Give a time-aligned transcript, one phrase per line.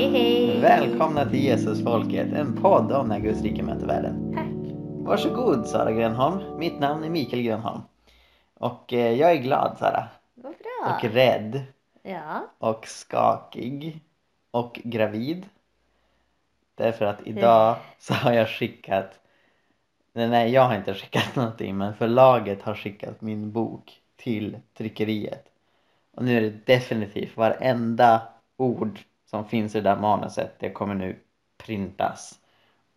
[0.00, 0.60] Hej, hej.
[0.60, 4.32] Välkomna till Jesusfolket, en podd om när Guds rike möter världen.
[4.34, 4.74] Tack.
[5.06, 6.58] Varsågod Sara Grönholm.
[6.58, 7.80] Mitt namn är Mikael Grönholm.
[8.54, 10.08] Och eh, jag är glad Sara.
[10.34, 10.94] Vad bra.
[10.94, 11.62] Och rädd.
[12.02, 12.46] Ja.
[12.58, 14.00] Och skakig.
[14.50, 15.46] Och gravid.
[16.74, 19.20] Därför att idag så har jag skickat
[20.12, 25.44] Nej, nej jag har inte skickat någonting men förlaget har skickat min bok till tryckeriet.
[26.14, 28.22] Och nu är det definitivt varenda
[28.56, 28.98] ord
[29.30, 31.18] som finns i det där manuset det kommer nu
[31.56, 32.38] printas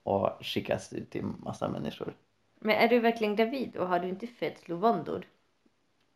[0.04, 2.14] och skickas ut till massa människor.
[2.60, 5.26] Men är du verkligen gravid och har du inte födslovåndor?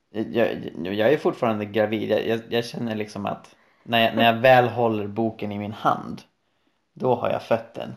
[0.09, 2.09] Jag, jag, jag är fortfarande gravid.
[2.09, 5.73] Jag, jag, jag känner liksom att när jag, när jag väl håller boken i min
[5.73, 6.21] hand
[6.93, 7.95] då har jag fött den.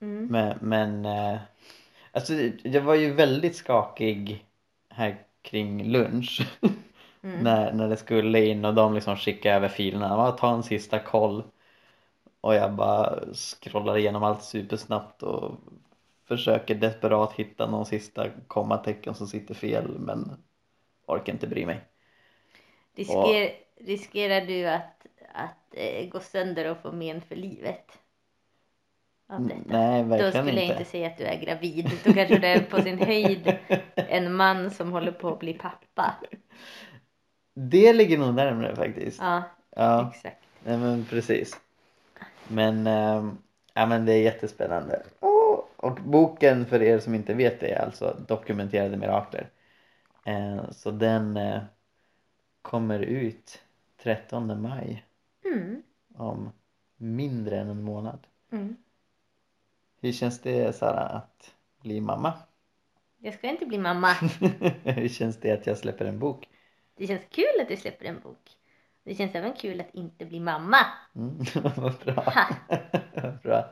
[0.00, 0.26] Mm.
[0.26, 1.40] Men, men eh,
[2.12, 4.44] alltså jag var ju väldigt skakig
[4.88, 6.58] här kring lunch
[7.24, 7.44] Mm.
[7.44, 10.06] när, när det skulle in och de liksom skickade över filerna.
[10.08, 11.44] Ja, ta en sista koll.
[12.40, 15.52] Och jag bara scrollar igenom allt supersnabbt och
[16.24, 20.32] försöker desperat hitta någon sista kommatecken som sitter fel men
[21.06, 21.80] orkar inte bry mig.
[22.94, 27.98] Risker, Riskerar du att, att eh, gå sönder och få men för livet?
[29.28, 29.60] Av detta?
[29.66, 30.72] Nej, Då verkligen skulle jag inte.
[30.72, 31.90] inte säga att du är gravid.
[32.04, 33.58] Då kanske det är på sin höjd
[33.94, 36.14] en man som håller på att bli pappa.
[37.54, 39.18] Det ligger nog närmare faktiskt.
[39.20, 39.42] Ja,
[39.76, 40.42] Ja, exakt.
[40.64, 41.60] nej, men precis.
[42.48, 43.38] Men, ehm,
[43.74, 45.02] ja, men det är jättespännande.
[45.76, 49.48] Och boken för er som inte vet det är alltså Dokumenterade mirakler.
[50.24, 51.62] Eh, Så den eh,
[52.62, 53.62] kommer ut
[54.02, 55.04] 13 maj
[55.44, 55.82] Mm.
[56.16, 56.50] om
[56.96, 58.26] mindre än en månad.
[58.52, 58.76] Mm.
[60.00, 62.32] Hur känns det Sara att bli mamma?
[63.18, 64.08] Jag ska inte bli mamma.
[64.84, 66.48] Hur känns det att jag släpper en bok?
[66.96, 68.50] Det känns kul att du släpper en bok.
[69.04, 70.76] Det känns även kul att inte bli mamma.
[71.14, 71.38] Mm,
[71.76, 72.32] vad bra.
[73.14, 73.64] Vad bra.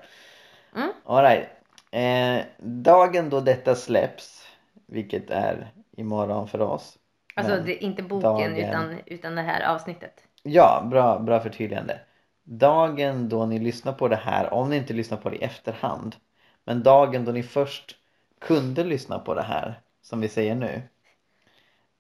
[0.77, 0.93] Mm.
[1.05, 1.49] All right.
[1.91, 4.47] eh, dagen då detta släpps,
[4.87, 6.99] vilket är imorgon för oss.
[7.35, 10.25] Alltså det, inte boken dagen- utan, utan det här avsnittet.
[10.43, 12.01] Ja, bra, bra förtydligande.
[12.45, 16.17] Dagen då ni lyssnar på det här, om ni inte lyssnar på det i efterhand,
[16.65, 17.97] men dagen då ni först
[18.39, 20.83] kunde lyssna på det här, som vi säger nu,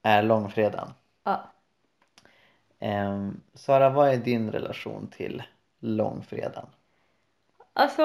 [0.02, 0.88] är långfredagen.
[1.24, 1.50] Ja.
[2.78, 5.42] Ehm, Sara, vad är din relation till
[5.80, 6.68] långfredagen?
[7.72, 8.02] Alltså.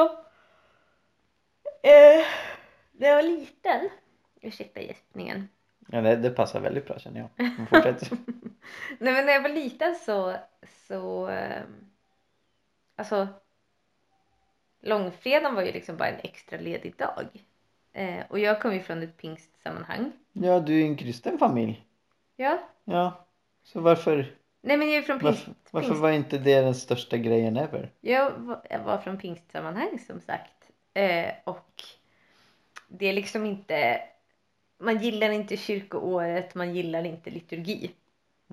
[1.84, 2.26] Eh,
[2.92, 3.90] när jag var liten.
[4.42, 5.50] Ursäkta gäspningen.
[5.88, 7.58] Ja, det, det passar väldigt bra känner jag.
[7.70, 8.12] Fortsätt.
[9.00, 10.36] Nej men när jag var liten så.
[10.88, 11.64] så eh,
[12.96, 13.28] alltså.
[14.82, 17.28] Långfredagen var ju liksom bara en extra ledig dag.
[17.94, 20.12] Eh, och jag kom ju från ett pingstsammanhang.
[20.34, 21.86] ja, du är en kristen familj.
[22.36, 22.60] Ja.
[22.90, 23.28] Ja,
[23.64, 25.48] så varför, Nej men jag är från pingst.
[25.48, 26.02] varför, varför pingst.
[26.02, 27.92] var inte det den största grejen ever?
[28.02, 30.72] Jag var, jag var från pingstsammanhang som sagt.
[30.94, 31.84] Eh, och
[32.88, 34.02] det är liksom inte...
[34.80, 37.92] Man gillar inte kyrkoåret, man gillar inte liturgi.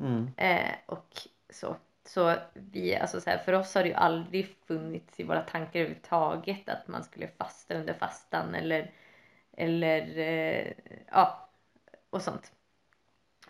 [0.01, 0.31] Mm.
[0.37, 1.09] Eh, och
[1.51, 1.77] så.
[2.07, 5.81] Så vi, alltså så här, för oss har det ju aldrig funnits i våra tankar
[5.81, 8.91] överhuvudtaget att man skulle fasta under fastan eller,
[9.57, 10.73] eller eh,
[11.11, 11.49] ja,
[12.11, 12.53] och sånt.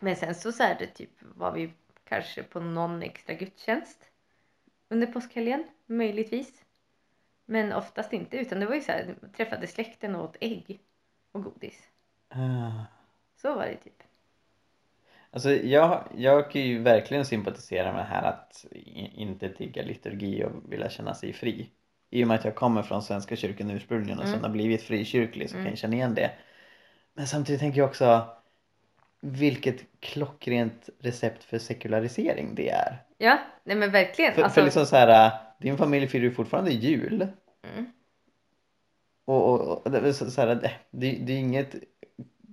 [0.04, 1.72] Men sen så, så är det typ var vi
[2.08, 3.98] kanske på någon extra gudstjänst
[4.88, 6.64] under påskhelgen, möjligtvis.
[7.46, 10.80] Men oftast inte, utan det var ju så här, träffade släkten och åt ägg
[11.32, 11.88] och godis.
[12.28, 12.84] Ah.
[13.36, 14.02] Så var det typ.
[15.30, 18.66] Alltså jag, jag kan ju verkligen sympatisera med det här att
[19.14, 21.70] inte tigga liturgi och vilja känna sig fri.
[22.10, 24.36] I och med att jag kommer från Svenska kyrkan ursprungligen och Mm.
[24.36, 25.70] sen har blivit frikyrklig så kan Mm.
[25.72, 26.30] jag känna igen det.
[27.14, 28.34] Men samtidigt tänker jag också
[29.26, 33.02] vilket klockrent recept för sekularisering det är.
[33.18, 34.34] Ja, nej men verkligen.
[34.34, 37.28] För, alltså, för liksom så här, din familj firar ju fortfarande jul.
[37.74, 37.92] mm.
[39.24, 41.74] Och, och, och så, här, det, det är inget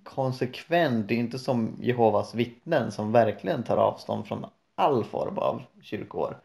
[0.04, 4.46] konsekvent, det är inte som Jehovas vittnen som verkligen tar avstånd från
[4.76, 6.38] all form av kyrkoår.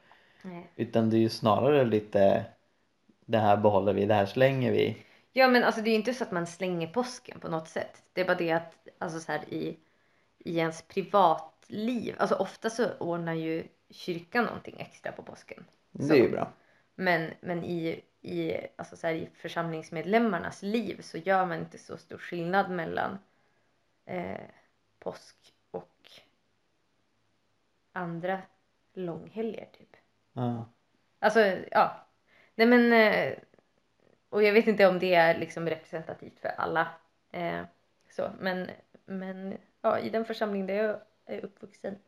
[0.43, 0.71] Nej.
[0.77, 2.47] Utan det är ju snarare lite
[3.27, 4.97] det här behåller vi, det här slänger vi.
[5.33, 8.03] Ja men alltså det är ju inte så att man slänger påsken på något sätt.
[8.13, 9.77] Det är bara det att alltså så här i,
[10.47, 15.65] i ens privatliv, alltså ofta så ordnar ju kyrkan någonting extra på påsken.
[15.91, 16.53] Det är ju bra.
[16.95, 21.97] Men, men i, i, alltså så här, i församlingsmedlemmarnas liv så gör man inte så
[21.97, 23.19] stor skillnad mellan
[24.05, 24.41] eh,
[24.99, 25.37] påsk
[25.71, 26.11] och
[27.93, 28.43] andra
[28.95, 29.97] långhelger typ.
[30.33, 30.69] Ja.
[31.19, 31.41] Alltså
[31.71, 32.07] ja.
[32.55, 33.39] Nej men eh,
[34.29, 36.89] och jag vet inte om det är liksom representativt för alla.
[37.33, 37.63] Eh,
[38.11, 38.71] så men,
[39.05, 41.99] men ja i den församling där jag är uppvuxen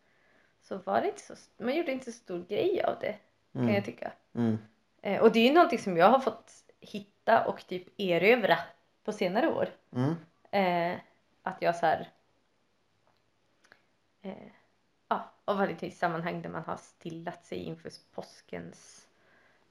[0.62, 3.18] så var det inte så, man gjorde inte så stor grej av det
[3.52, 3.74] kan Mm.
[3.74, 4.12] jag tycka.
[4.34, 4.58] Mm.
[5.02, 8.58] Eh, och det är ju någonting som jag har fått hitta och typ erövra
[9.04, 9.68] på senare år.
[9.92, 10.14] Mm.
[10.50, 11.00] Eh,
[11.42, 12.10] att jag så här,
[14.22, 14.48] eh,
[15.08, 19.08] ja, varit i sammanhang där man har stillat sig inför påskens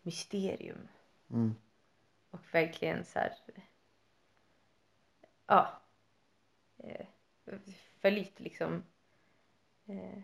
[0.02, 0.88] mysterium
[1.30, 1.56] Mm.
[2.32, 3.34] och verkligen så här,
[5.48, 5.82] ja,
[6.78, 7.06] eh,
[8.02, 8.84] följt liksom
[9.88, 10.20] eh,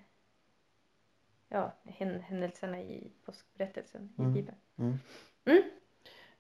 [1.50, 4.34] ja, hän- händelserna i påskberättelsen i Mm.
[4.34, 4.58] Bibeln.
[4.78, 5.00] Mm.
[5.46, 5.64] Mm.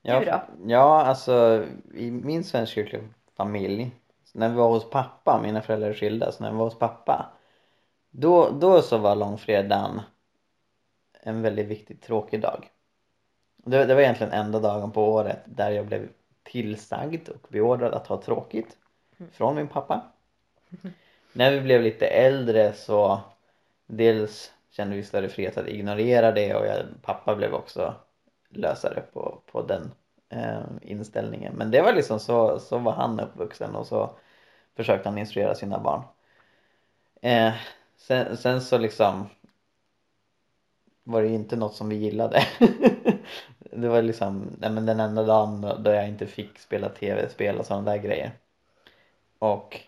[0.01, 0.41] Ja, Du då?
[0.71, 3.03] ja, alltså i min svenskkyrkliga
[3.33, 3.91] familj,
[4.33, 7.31] när vi var hos pappa, mina föräldrar är skilda, så när vi var hos pappa
[8.09, 10.01] då, då så var långfredagen
[11.21, 12.69] en väldigt viktig tråkig dag.
[13.55, 16.09] Det, det var egentligen enda dagen på året där jag blev
[16.43, 18.77] tillsagd och beordrad att ha tråkigt
[19.31, 20.01] från min pappa.
[21.33, 23.21] När vi blev lite äldre så
[23.85, 27.95] dels kände vi större frihet att ignorera det och jag, pappa blev också
[28.49, 29.91] lösare på, på den
[30.29, 31.53] eh, inställningen.
[31.55, 34.09] Men det var liksom så, så var han uppvuxen och så
[34.75, 36.03] försökte han instruera sina barn.
[37.21, 37.53] Eh,
[37.97, 39.29] sen, sen så liksom
[41.03, 42.43] var det inte något som vi gillade.
[43.59, 47.65] det var liksom nej men den enda dagen då- jag inte fick spela tv-spel och
[47.65, 48.31] sådana där grejer.
[49.39, 49.79] Och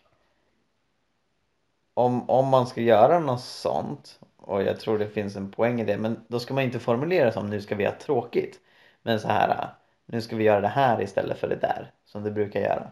[1.95, 5.86] om, om man ska göra något sånt och jag tror det finns en poäng i
[5.86, 8.59] det men då ska man inte formulera som nu ska vi ha tråkigt
[9.01, 9.69] men så här
[10.06, 12.92] nu ska vi göra det här istället för det där som det brukar göra.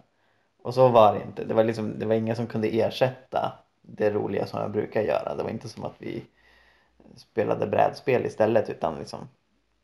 [0.64, 1.44] Och så var det inte.
[1.44, 5.36] Det var liksom det var ingen som kunde ersätta det roliga som jag brukar göra.
[5.36, 6.24] Det var inte som att vi
[7.16, 9.30] spelade brädspel istället utan liksom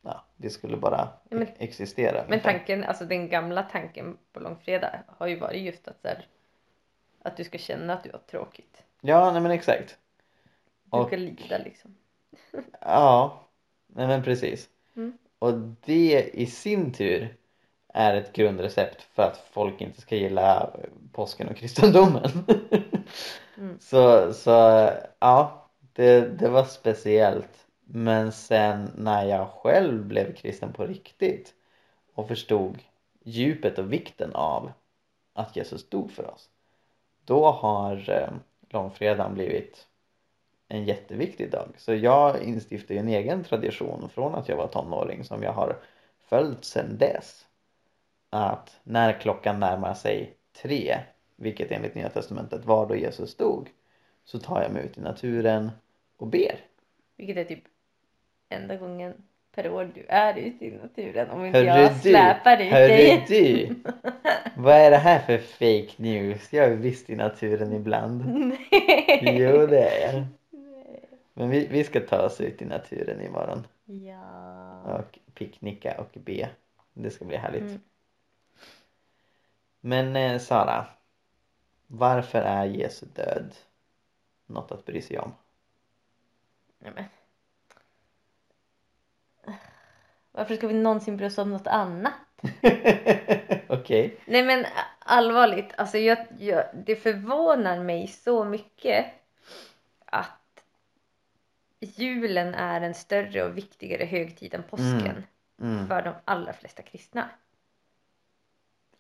[0.02, 5.28] ja, vi skulle bara men- existera Men tanken, alltså den gamla tanken på långfredag har
[5.28, 6.28] ju varit just att, så här,
[7.22, 8.84] att du ska känna att du har tråkigt.
[9.02, 9.98] Ja nej men exakt
[10.84, 11.96] Du Och- ska lida liksom.
[12.82, 13.40] Ja,
[13.88, 14.70] nej men precis.
[14.96, 15.18] Mm.
[15.40, 15.54] Och
[15.86, 17.36] det i sin tur
[17.94, 20.70] är ett grundrecept för att folk inte ska gilla
[21.12, 22.30] påsken och kristendomen.
[23.58, 23.80] Mm.
[23.80, 24.50] Så, så
[25.20, 27.68] ja, det, det var speciellt.
[27.86, 31.54] Men sen när jag själv blev kristen på riktigt
[32.14, 32.78] och förstod
[33.24, 34.72] djupet och vikten av
[35.34, 36.50] att Jesus dog för oss.
[37.26, 38.30] Då har eh,
[38.70, 39.88] långfredagen blivit
[40.68, 41.70] en jätteviktig dag.
[41.78, 45.78] Så jag instiftade ju en egen tradition från att jag var tonåring som jag har
[46.30, 47.46] följt sedan dess.
[48.30, 51.00] Att när klockan närmar sig tre,
[51.36, 53.70] vilket enligt Nya Testamentet var då Jesus dog,
[54.26, 55.72] så tar jag mig ut i naturen
[56.18, 56.60] och ber.
[57.18, 57.64] Vilket är typ
[58.50, 59.14] enda gången
[59.56, 62.88] per år du är ute i naturen om inte Hörru jag du, släpar dit hörru
[62.88, 63.26] dig.
[63.28, 63.76] du!
[64.62, 66.54] Vad är det här för fake news?
[66.54, 68.24] Jag är visst i naturen ibland.
[69.22, 70.26] Jo det är jag.
[71.34, 74.94] Men vi, vi ska ta oss ut i naturen imorgon Ja.
[74.94, 76.50] och picknicka och be.
[76.94, 77.62] Det ska bli härligt.
[77.62, 77.82] Mm.
[79.82, 80.86] Men eh, Sara,
[81.88, 83.56] varför är Jesu död
[84.46, 85.32] något att bry sig om?
[86.80, 87.04] Nej, men.
[90.40, 92.14] Varför ska vi någonsin bry oss om något annat?
[93.68, 94.18] Okej.
[94.26, 94.66] Nej men
[95.00, 99.06] allvarligt, alltså jag, jag, det förvånar mig så mycket
[100.06, 100.64] att
[101.80, 105.24] julen är en större och viktigare högtid än påsken
[105.62, 105.88] Mm.
[105.88, 107.30] för de allra flesta kristna.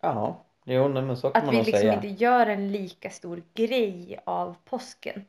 [0.01, 1.93] Ja, jo nej, men så kan Att man vi nog liksom säga.
[1.93, 5.25] inte gör en lika stor grej av påsken.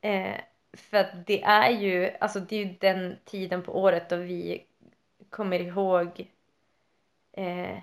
[0.00, 0.34] Eh,
[0.72, 4.64] för att det är ju, alltså det är ju den tiden på året då vi
[5.34, 6.30] kommer ihåg
[7.32, 7.78] eh,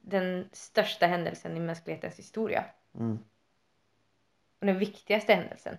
[0.00, 2.64] den största händelsen i mänsklighetens historia.
[2.94, 3.18] Mm.
[4.60, 5.76] Och den viktigaste händelsen.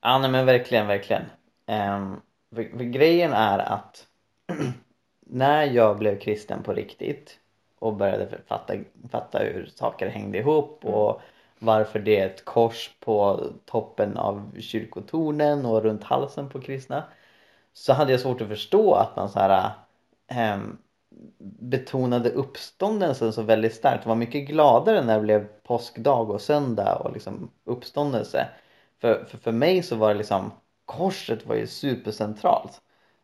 [0.00, 1.22] Ja nej, men verkligen, verkligen.
[1.66, 2.20] Um,
[2.54, 4.06] för, för grejen är att
[5.20, 7.38] när jag blev kristen på riktigt
[7.78, 8.74] och började fatta,
[9.10, 11.20] fatta hur saker hängde ihop och
[11.58, 17.04] varför det är ett kors på toppen av kyrkotornen och runt halsen på kristna
[17.72, 19.72] så hade jag svårt att förstå att man så här
[20.28, 20.78] Ehm,
[21.60, 24.04] betonade uppståndelsen så väldigt starkt.
[24.04, 28.48] Jag var mycket gladare när det blev påskdag och söndag och liksom uppståndelse.
[29.00, 30.52] För, för, för mig så var det liksom
[30.84, 32.80] korset var ju supercentralt.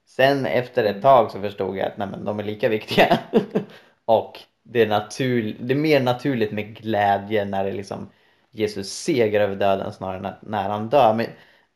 [0.07, 3.19] Sen efter ett tag så förstod jag att nej, men de är lika viktiga.
[4.05, 8.09] och det är, natur, det är mer naturligt med glädje när det liksom
[8.51, 11.15] Jesus seger över döden snarare än när han dör.
[11.15, 11.27] Men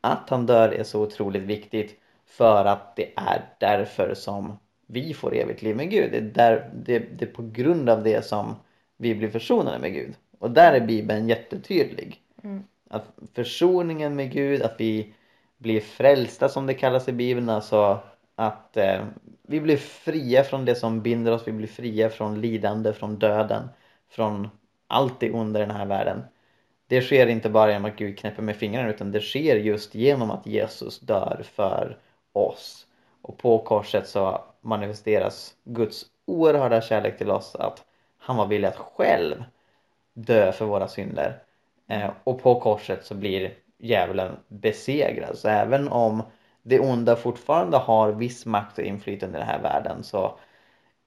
[0.01, 5.35] att han dör är så otroligt viktigt för att det är därför som vi får
[5.35, 6.13] evigt liv med Gud.
[6.13, 8.57] Det är, där, det, det är på grund av det som
[8.97, 10.15] vi blir försonade med Gud.
[10.39, 12.21] Och där är Bibeln jättetydlig.
[12.43, 12.63] Mm.
[12.91, 15.15] Att försoningen med Gud, att vi
[15.59, 18.01] blir frälsta som det kallas i Bibeln, alltså
[18.35, 19.05] att, eh,
[19.43, 23.69] vi blir fria från det som binder oss, vi blir fria från lidande, från döden,
[24.09, 24.49] från
[24.87, 26.23] allt det onda i den här världen.
[26.87, 30.31] Det sker inte bara genom att Gud knäpper med fingrarna utan det sker just genom
[30.31, 31.99] att Jesus dör för
[32.33, 32.87] oss.
[33.27, 37.85] Och på korset så manifesteras Guds oerhörda kärlek till oss att
[38.19, 39.45] han var villig att själv
[40.13, 41.43] dö för våra synder.
[41.87, 45.39] Eh, och på korset så blir djävulen besegrad.
[45.39, 46.23] Så även om
[46.63, 50.39] det onda fortfarande har viss makt och inflytande i den här världen så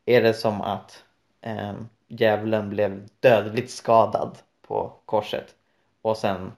[0.06, 1.04] är det som att
[1.42, 1.74] eh,
[2.08, 5.56] djävulen blev dödligt skadad på korset
[6.02, 6.52] och sen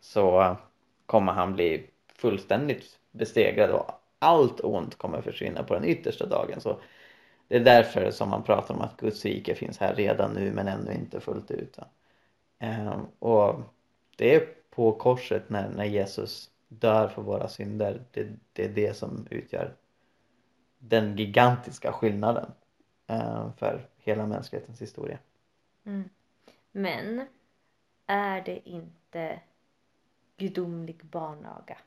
[0.00, 0.56] så
[1.06, 6.60] kommer han bli fullständigt besegrad och allt ont kommer försvinna på den yttersta dagen.
[6.60, 6.80] Så
[7.48, 10.68] det är därför som man pratar om att Guds rike finns här redan nu men
[10.68, 11.78] ännu inte fullt ut.
[12.58, 13.60] Ehm, och
[14.16, 18.96] det är på korset när, när Jesus dör för våra synder, det, det är det
[18.96, 19.74] som utgör
[20.78, 22.52] den gigantiska skillnaden
[23.06, 25.18] ehm, för hela mänsklighetens historia.
[25.84, 26.08] Mm.
[26.72, 27.26] Men
[28.06, 29.40] är det inte
[30.36, 31.78] gudomlig barnaga?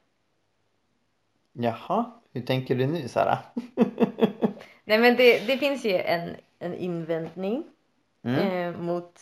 [1.54, 3.38] Jaha, hur tänker du nu Sara?
[4.86, 7.64] Nej men det, det finns ju en, en invändning
[8.26, 8.40] Mm.
[8.76, 9.20] eh, mot,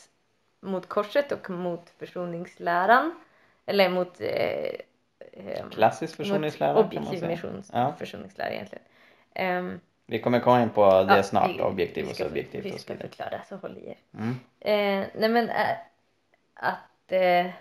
[0.61, 3.15] mot korset och mot försoningsläran.
[3.65, 4.27] Eller mot eh,
[5.31, 7.93] eh, Klassisk försoningslära mot objektiv missions, Ja.
[7.99, 8.83] försoningslära egentligen.
[9.33, 12.77] Ehm, Vi kommer komma in på det ja, snart, vi- objektiv och ska- subjektiv Vi
[12.79, 13.97] ska förklara så håll i er.
[14.13, 14.29] Mm.
[14.59, 15.77] Eh, nej men eh,
[16.53, 17.51] att, eh,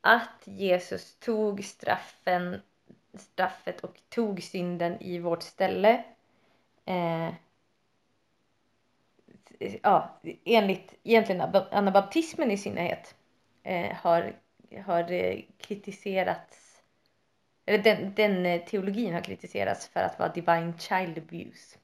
[0.00, 2.60] att Jesus tog straffen,
[3.18, 6.04] straffet och tog synden i vårt ställe.
[6.84, 7.28] Eh,
[9.82, 11.40] ja, enligt egentligen
[11.70, 13.14] anabaptismen i synnerhet
[13.62, 14.36] eh, har,
[14.86, 16.64] har eh, kritiserats
[17.66, 21.78] eller den, den eh, teologin har kritiserats för att vara divine child abuse.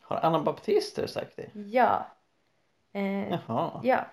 [0.00, 1.50] Har anabaptister sagt det?
[1.54, 2.06] Ja.
[2.92, 3.80] Eh, Jaha.
[3.84, 4.06] ja.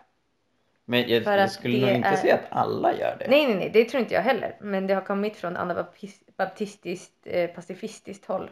[0.86, 3.28] Men jag, För jag skulle nog inte är- säga att alla gör det.
[3.30, 4.58] Nej, nej, nej, det tror inte jag heller.
[4.62, 8.52] Men det har kommit från anabaptistiskt, eh, pacifistiskt håll.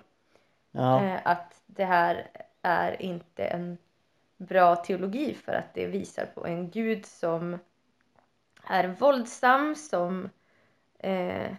[0.71, 1.03] Ja.
[1.03, 2.27] Eh, att det här
[2.61, 3.77] är inte en
[4.37, 7.59] bra teologi för att det visar på en gud som
[8.67, 10.29] är våldsam, som
[10.99, 11.51] eh,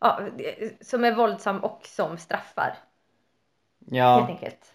[0.00, 0.20] ja,
[0.80, 2.74] som är våldsam och som straffar
[3.80, 4.26] helt ja.
[4.28, 4.72] enkelt.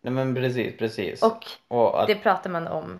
[0.00, 1.22] Nej men precis, precis.
[1.22, 2.98] Och Och att, det pratar man om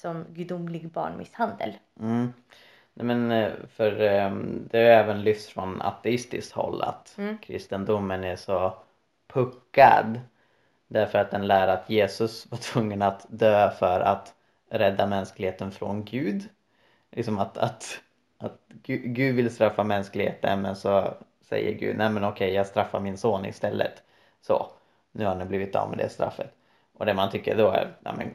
[0.00, 1.72] som gudomlig barnmisshandel.
[2.00, 2.32] mm.
[2.94, 7.38] Nej men eh, för ehm, det har även lyfts från ateistiskt håll att Mm.
[7.38, 8.74] kristendomen är så
[9.32, 10.20] puckad
[10.88, 14.34] därför att den lär att Jesus var tvungen att dö för att
[14.70, 16.48] rädda mänskligheten från Gud.
[17.10, 18.00] Liksom att, att,
[18.38, 23.00] att Gu- Gud vill straffa mänskligheten men så säger Gud nej men okej jag straffar
[23.00, 24.02] min son istället.
[24.40, 24.70] Så,
[25.12, 26.54] nu har ni blivit av med det straffet.
[26.92, 28.34] Och det man tycker då är, nej men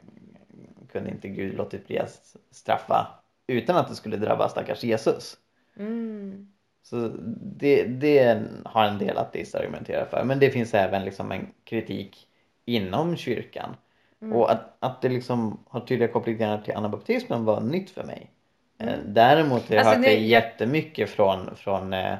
[0.96, 3.08] kunde inte Gud låtit bli att straffa
[3.48, 5.38] utan att det skulle drabba stackars Jesus?
[5.78, 6.48] Mm.
[6.84, 7.12] Så
[7.42, 10.24] det, det har en del ateister argumenterat för.
[10.24, 12.28] Men det finns även liksom en kritik
[12.66, 13.75] inom kyrkan.
[14.22, 14.34] Mm.
[14.38, 18.32] Och att, att det liksom har tydliga kopplingar till anabaptismen var nytt för mig.
[18.80, 19.00] Eh, Mm.
[19.14, 22.16] Däremot har jag Alltså, hört det nu- jättemycket från, från eh,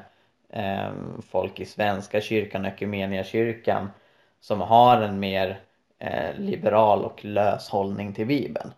[0.50, 0.90] eh,
[1.28, 3.90] folk i Svenska kyrkan och kyrkan
[4.40, 5.60] som har en mer
[5.98, 8.72] eh, liberal och lös hållning till Bibeln.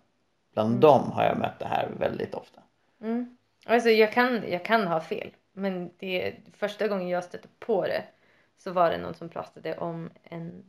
[0.52, 0.80] Bland Mm.
[0.80, 2.62] dem har jag mött det här väldigt ofta.
[3.00, 3.36] Mm.
[3.66, 5.30] Alltså jag kan, jag kan ha fel.
[5.52, 8.04] Men det, första gången jag stötte på det
[8.56, 10.64] så var det någon som pratade om en,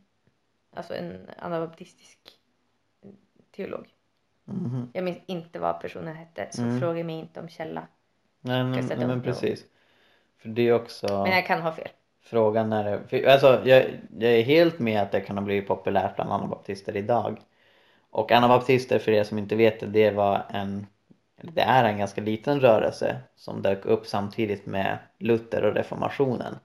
[0.75, 2.19] alltså en anabaptistisk
[3.51, 3.87] teolog.
[4.45, 4.89] Mhm.
[4.93, 6.79] Jag minns inte vad personen hette så Mm.
[6.79, 7.87] fråga mig inte om källa.
[8.41, 9.65] Nej, nej, nej men precis.
[10.37, 11.89] För det är också Men jag kan ha fel
[12.21, 13.85] frågan är, för, alltså jag,
[14.19, 17.39] jag är helt med att det kan ha blivit populärt bland anabaptister idag.
[18.11, 20.87] Och anabaptister för er som inte vet det, det var en,
[21.41, 26.55] det är en ganska liten rörelse som dök upp samtidigt med Luther och reformationen.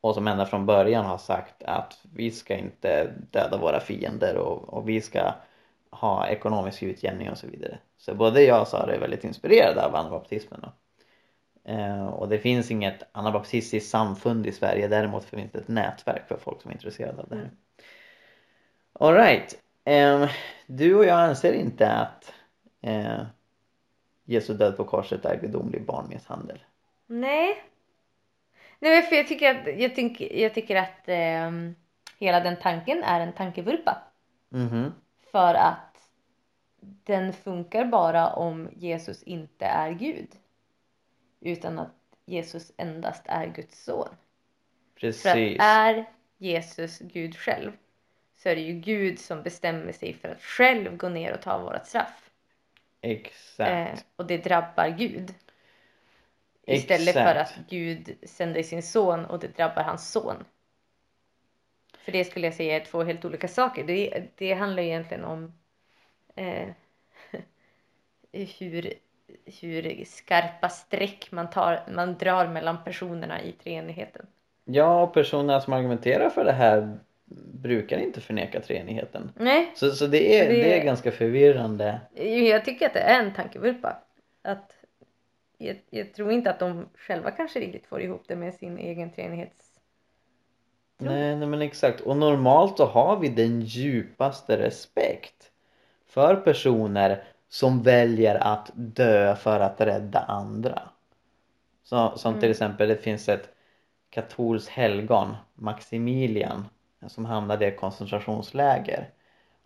[0.00, 4.74] Och som ända från början har sagt att vi ska inte döda våra fiender och,
[4.74, 5.32] och vi ska
[5.90, 7.78] ha ekonomisk utjämning och så vidare.
[7.96, 10.66] Så både jag och Sara är väldigt inspirerade av anabaptismen.
[11.68, 16.36] Eh, och det finns inget anabaptistiskt samfund i Sverige, däremot finns det ett nätverk för
[16.36, 17.42] folk som är intresserade av det här.
[17.42, 17.56] Mm.
[18.92, 20.28] Alright, um,
[20.66, 22.32] du och jag anser inte att
[22.80, 23.22] eh,
[24.24, 26.58] Jesu död på korset är gudomlig barnmisshandel.
[27.06, 27.62] Nej.
[28.78, 31.74] Nej för jag tycker att, jag tycker, jag tycker att ehm,
[32.18, 34.02] hela den tanken är en tankevurpa.
[34.48, 34.92] Mhm.
[35.32, 36.10] För att
[36.80, 40.28] den funkar bara om Jesus inte är Gud.
[41.46, 44.08] Utan att Jesus endast är Guds son.
[44.08, 45.56] För att Precis.
[45.60, 46.04] är
[46.38, 47.72] Jesus Gud själv
[48.34, 51.58] så är det ju Gud som bestämmer sig för att själv gå ner och ta
[51.58, 52.30] vårat straff.
[53.00, 53.70] Exakt.
[53.70, 55.34] Eh, och det drabbar Gud.
[56.66, 57.58] Istället för Exakt.
[57.58, 60.44] att Gud sänder sin son och det drabbar hans son.
[61.98, 63.84] För det skulle jag säga är två helt olika saker.
[63.84, 65.52] Det, det handlar egentligen om
[66.36, 66.68] eh,
[68.58, 68.94] hur,
[69.60, 74.26] hur skarpa streck man, tar, man drar mellan personerna i treenigheten.
[74.64, 76.98] Ja, och personerna som argumenterar för det här
[77.52, 79.32] brukar inte förneka treenigheten.
[79.36, 82.00] Nej, Så, så det, är, Det- det är ganska förvirrande.
[82.50, 83.96] jag tycker att det är en tankevurpa.
[84.42, 84.72] Att
[85.58, 89.10] jag, jag tror inte att de själva kanske riktigt får ihop det med sin egen
[89.10, 89.66] treenighets...
[90.98, 92.00] Nej, nej men exakt.
[92.00, 95.50] Och normalt så har vi den djupaste respekt
[96.06, 97.24] för personer
[97.56, 100.82] som väljer att dö för att rädda andra.
[101.82, 102.50] Så, som till Mm.
[102.50, 103.48] exempel det finns ett
[104.10, 106.68] katolskt helgon, Maximilian,
[107.06, 109.08] som hamnade i ett koncentrationsläger.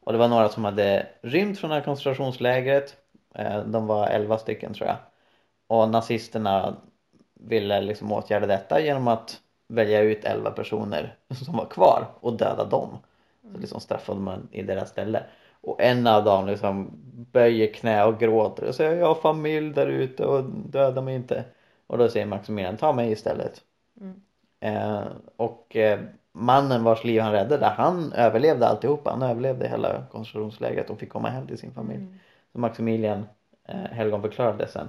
[0.00, 2.96] Och det var några som hade rymt från det här koncentrationslägret.
[3.34, 4.96] Eh, De var 11 stycken tror jag.
[5.66, 6.76] Och nazisterna
[7.34, 12.64] ville liksom åtgärda detta genom att välja ut 11 personer som var kvar och döda
[12.64, 12.98] dem.
[13.52, 15.22] Så liksom straffade man i deras ställe.
[15.60, 16.90] Och en av dem liksom
[17.32, 21.44] böjer knä och gråter och säger jag har familj där ute och döda mig inte.
[21.86, 23.60] Och då säger Maximilian ta mig istället.
[24.00, 24.20] Mm.
[24.60, 25.02] Eh,
[25.36, 26.00] och eh,
[26.32, 29.10] mannen vars liv han räddade han överlevde alltihopa.
[29.10, 32.00] Han överlevde hela koncentrationslägret och fick komma hem till sin familj.
[32.00, 32.18] Mm.
[32.52, 33.26] Så Maximilian
[33.68, 34.88] eh, helgon förklarade sen.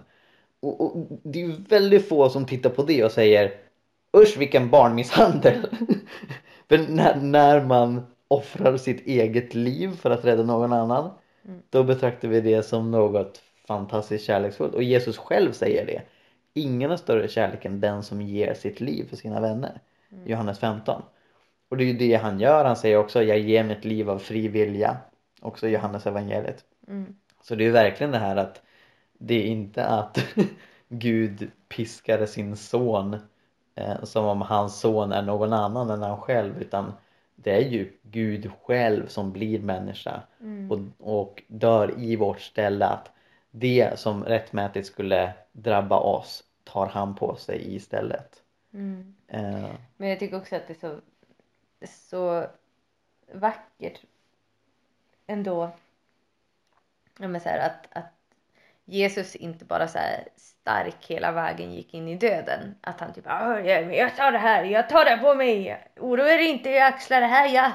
[0.59, 3.51] Och, och det är ju väldigt få som tittar på det och säger
[4.17, 5.67] Usch vilken barnmisshandel!
[6.69, 11.11] för när, när man offrar sitt eget liv för att rädda någon annan
[11.45, 11.61] Mm.
[11.69, 16.01] då betraktar vi det som något fantastiskt kärleksfullt och Jesus själv säger det.
[16.53, 19.81] Ingen har större kärlek än den som ger sitt liv för sina vänner.
[20.11, 20.27] Mm.
[20.27, 21.01] Johannes 15.
[21.69, 22.65] Och det är ju det han gör.
[22.65, 24.97] Han säger också jag ger mitt liv av fri vilja.
[25.41, 26.65] Också i Johannes evangeliet.
[26.87, 27.15] Mm.
[27.43, 28.61] Så det är ju verkligen det här att
[29.19, 30.35] det är inte att
[30.87, 33.17] Gud piskade sin son
[33.75, 36.93] eh, som om hans son är någon annan än han själv utan
[37.43, 40.71] det är ju Gud själv som blir människa Mm.
[40.71, 40.79] och,
[41.17, 43.11] och dör i vårt ställe att
[43.51, 48.43] det som rättmätigt skulle drabba oss tar han på sig istället.
[48.73, 49.15] Mm.
[49.27, 51.01] Eh, Men jag tycker också att det är så,
[51.87, 52.47] så
[53.33, 54.01] vackert
[55.27, 55.71] ändå.
[57.19, 58.13] Ja, men så här, att, att
[58.85, 62.75] Jesus inte bara så här stark hela vägen gick in i döden.
[62.81, 65.87] Att han typ "Ah, jag, jag tar det här, jag tar det på mig.
[65.99, 67.71] Oroa er inte, jag axlar det här, ja.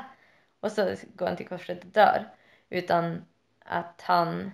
[0.61, 2.25] Och så går han till korset och dör.
[2.69, 3.25] Utan
[3.65, 4.53] att han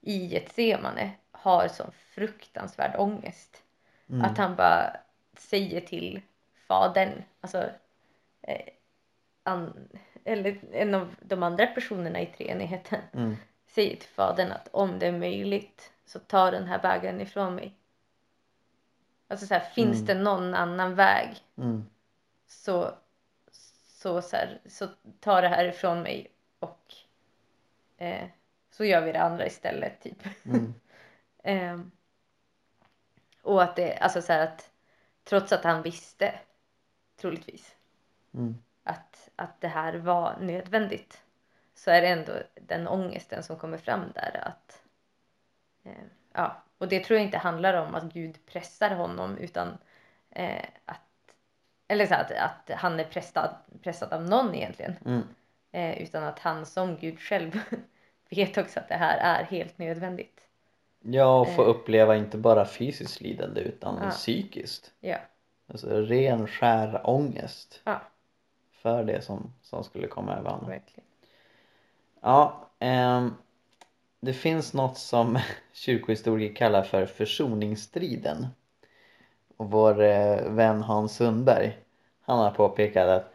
[0.00, 3.62] i Getsemane har sån fruktansvärd ångest.
[4.08, 4.96] mm, Att han bara
[5.36, 6.22] säger till
[6.68, 7.70] fadern, alltså
[8.42, 8.68] eh,
[9.42, 9.88] an,
[10.24, 13.36] eller en av de andra personerna i treenigheten mm,
[13.74, 17.74] säger till fadern att om det är möjligt så ta den här bägaren ifrån mig.
[19.28, 20.06] Alltså så här, finns Mm.
[20.06, 21.86] det någon annan väg mm,
[22.46, 22.94] så,
[23.50, 24.88] så, så, här, så
[25.20, 26.94] ta det här ifrån mig och
[27.96, 28.28] eh,
[28.70, 30.26] så gör vi det andra istället typ.
[30.44, 30.74] mm,
[31.44, 31.90] Ehm,
[33.42, 34.70] och att det, alltså så här att
[35.24, 36.34] trots att han visste,
[37.16, 37.76] troligtvis,
[38.34, 38.54] mm.
[38.82, 41.23] att, att det här var nödvändigt
[41.74, 44.82] så är det ändå den ångesten som kommer fram där att
[45.84, 45.92] eh,
[46.32, 49.78] ja, och det tror jag inte handlar om att Gud pressar honom utan
[50.30, 51.00] eh, att
[51.88, 55.22] eller så att, att han är pressad, pressad av någon egentligen Mm.
[55.72, 57.60] eh, utan att han som Gud själv
[58.30, 60.40] vet också att det här är helt nödvändigt.
[61.06, 61.68] Ja, och få Eh.
[61.68, 64.10] uppleva inte bara fysiskt lidande utan Ja.
[64.10, 64.92] psykiskt.
[65.00, 65.18] Ja,
[65.66, 68.00] Alltså ren skär ångest ja
[68.70, 70.68] för det som, som skulle komma över honom.
[70.70, 71.03] verkligen.
[72.26, 73.34] Ja, ehm,
[74.20, 75.38] det finns något som
[75.72, 78.46] kyrkohistoriker kallar för försoningsstriden.
[79.56, 81.78] Och vår eh, vän Hans Sundberg,
[82.20, 83.34] han har påpekat att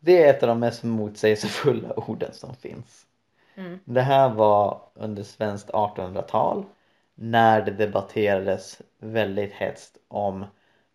[0.00, 3.06] det är ett av de mest motsägelsefulla orden som finns.
[3.54, 3.78] Mm.
[3.84, 6.64] Det här var under svenskt 1800-tal
[7.14, 10.44] när det debatterades väldigt hetskt om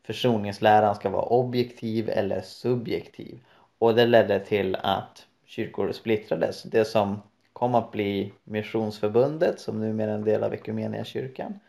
[0.04, 3.40] försoningsläran ska vara objektiv eller subjektiv.
[3.80, 6.64] Och det ledde till att kyrkor splittrades.
[6.64, 7.22] Det som
[7.64, 11.60] kom att bli Missionsförbundet som numera är en del av Equmeniakyrkan.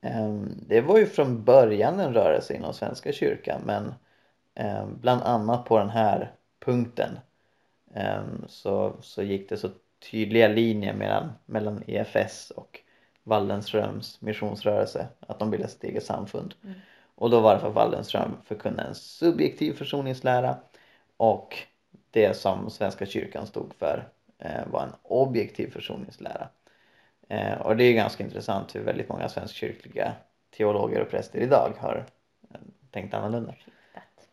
[0.00, 3.94] ehm, Det var ju från början en rörelse inom Svenska kyrkan men
[4.54, 6.32] ehm, bland annat på den här
[6.64, 7.18] punkten
[7.94, 9.68] ehm, så, så gick det så
[10.10, 12.80] tydliga linjer mellan, mellan EFS och
[13.22, 16.54] Wallensröms missionsrörelse att de bildade sitt eget samfund.
[16.64, 16.74] Mm.
[17.14, 20.56] Och då var det för Wallenström förkunna en subjektiv försoningslära
[21.16, 21.58] och
[22.10, 26.48] det som Svenska kyrkan stod för eh, var en objektiv försoningslära.
[27.28, 30.12] Eh, och det är ganska intressant hur väldigt många svenskkyrkliga
[30.56, 32.06] teologer och präster idag har
[32.50, 33.54] eh, tänkt annorlunda.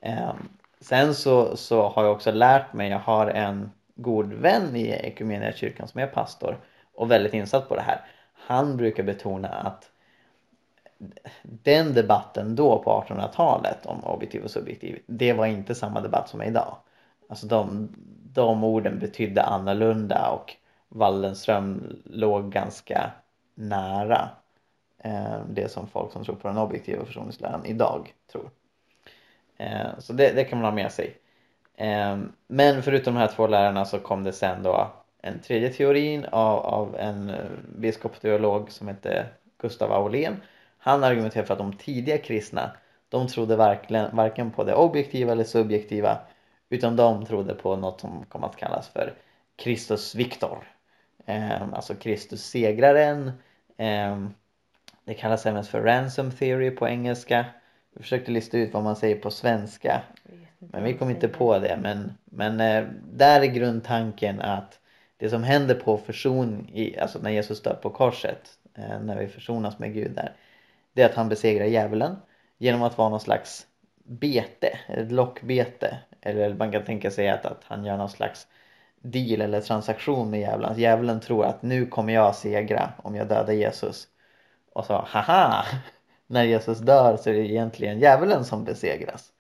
[0.02, 0.34] Eh,
[0.80, 5.88] sen så, så har jag också lärt mig, jag har en god vän i kyrkan
[5.88, 6.58] som är pastor
[6.94, 8.02] och väldigt insatt på det här.
[8.34, 9.92] Han brukar betona att
[11.44, 16.42] den debatten då på 1800-talet om objektiv och subjektiv, det var inte samma debatt som
[16.42, 16.78] är idag.
[17.30, 17.90] Alltså de,
[18.34, 20.56] de orden betydde annorlunda och
[20.90, 23.12] Wallenström låg ganska
[23.56, 24.30] nära
[25.04, 28.50] eh, det som folk som tror på den objektiva försoningsläran idag tror.
[29.58, 31.18] Eh, så det, det, kan man ha med sig.
[31.76, 32.18] Eh,
[32.48, 34.92] men förutom de här två lärarna så kom det sen då
[35.22, 37.36] en tredje teorin av, av en eh,
[37.76, 39.26] biskopsteolog som hette
[39.62, 40.42] Gustav Aulén.
[40.78, 42.72] Han argumenterar för att de tidiga kristna
[43.10, 46.18] de trodde verkligen, varken på det objektiva eller subjektiva
[46.72, 49.14] utan de trodde på något som kom att kallas för
[49.56, 50.68] Kristus Victor.
[51.26, 53.32] Eh, alltså Kristus segraren.
[53.78, 54.28] Eh,
[55.06, 57.46] det kallas även för ransom theory på engelska.
[57.94, 60.02] Vi försökte lista ut vad man säger på svenska.
[60.60, 61.80] Men vi kom inte på det.
[61.82, 64.80] Men, men eh, där är grundtanken att
[65.18, 69.28] det som händer på förson, i, alltså när Jesus dör på korset, eh, när vi
[69.28, 70.36] försonas med Gud där,
[70.94, 72.16] det är att han besegrar djävulen
[72.58, 73.68] genom att vara någon slags
[74.04, 75.98] bete, ett lockbete.
[76.22, 78.48] Eller man kan tänka sig att, att han gör någon slags
[79.02, 80.80] deal eller transaktion med djävulen.
[80.80, 84.08] Djävulen tror att nu kommer jag segra om jag dödar Jesus.
[84.74, 85.66] Och så haha!
[86.28, 89.32] När Jesus dör så är det egentligen djävulen som besegras.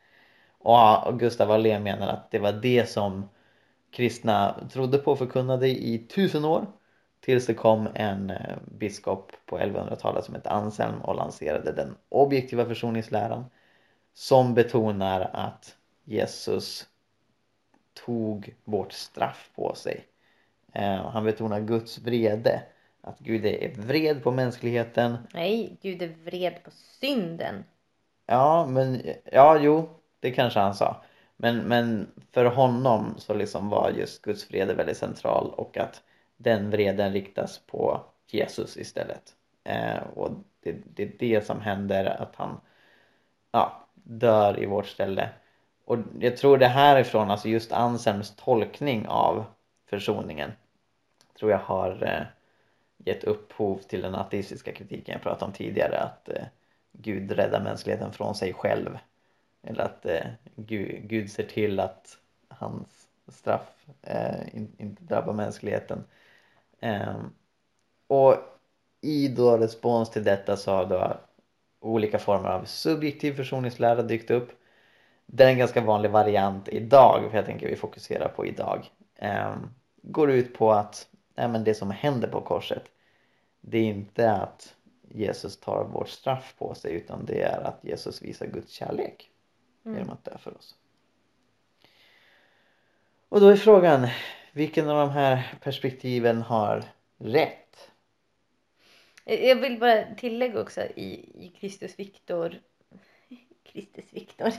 [0.58, 3.30] Och Gustav Wallén menar att det var det som
[3.91, 6.65] kristna trodde på och förkunnade i tusen år.
[7.19, 12.65] Tills det kom en eh, biskop på 1100-talet som hette Anselm och lanserade den objektiva
[12.65, 13.45] försoningsläran.
[14.13, 16.88] Som betonar att Jesus
[17.93, 20.06] tog vårt straff på sig.
[20.74, 22.63] Eh, han betonar Guds vrede.
[23.02, 25.17] Att Gud är vred på mänskligheten.
[25.34, 27.63] Nej, Gud är vred på synden.
[28.26, 31.04] Ja, men ja, jo, det kanske han sa.
[31.38, 36.04] Men, men för honom så liksom var just Guds vrede väldigt central och att
[36.38, 39.36] den vreden riktas på Jesus istället.
[39.63, 40.32] Eh, och
[40.63, 42.60] det, det är det som händer att han
[43.52, 45.29] ja, dör i vårt ställe.
[45.85, 49.45] Och jag tror det härifrån, alltså just Anselms tolkning av
[49.85, 50.51] försoningen
[51.39, 52.25] tror jag har eh,
[53.05, 56.43] gett upphov till den ateistiska kritiken jag pratade om tidigare att eh,
[56.91, 58.97] Gud räddar mänskligheten från sig själv
[59.63, 66.03] eller att eh, Gud, Gud ser till att hans straff eh, in, inte drabbar mänskligheten
[66.79, 67.33] ehm,
[68.07, 68.35] och
[69.01, 71.17] i då respons till detta så har då
[71.82, 74.62] olika former av subjektiv försoningslära dykt upp
[75.34, 78.91] det är en ganska vanlig variant idag, för jag tänker vi fokuserar på idag.
[79.15, 79.56] Eh,
[80.02, 82.84] går ut på att nej, men det som händer på korset,
[83.62, 84.76] det är inte att
[85.10, 89.30] Jesus tar vårt straff på sig utan det är att Jesus visar Guds kärlek
[89.86, 89.98] mm.
[89.98, 90.76] genom att dö för oss.
[93.30, 94.08] Och då är frågan,
[94.54, 96.84] vilken av de här perspektiven har
[97.17, 97.90] rätt?
[99.25, 102.60] Jag vill bara tillägga också i, i Kristus Viktor
[103.71, 104.51] Kristus Viktor.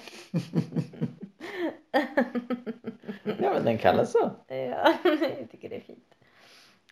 [3.23, 4.31] ja men den kallas så.
[4.49, 4.95] ja,
[5.39, 6.15] jag tycker det är fint.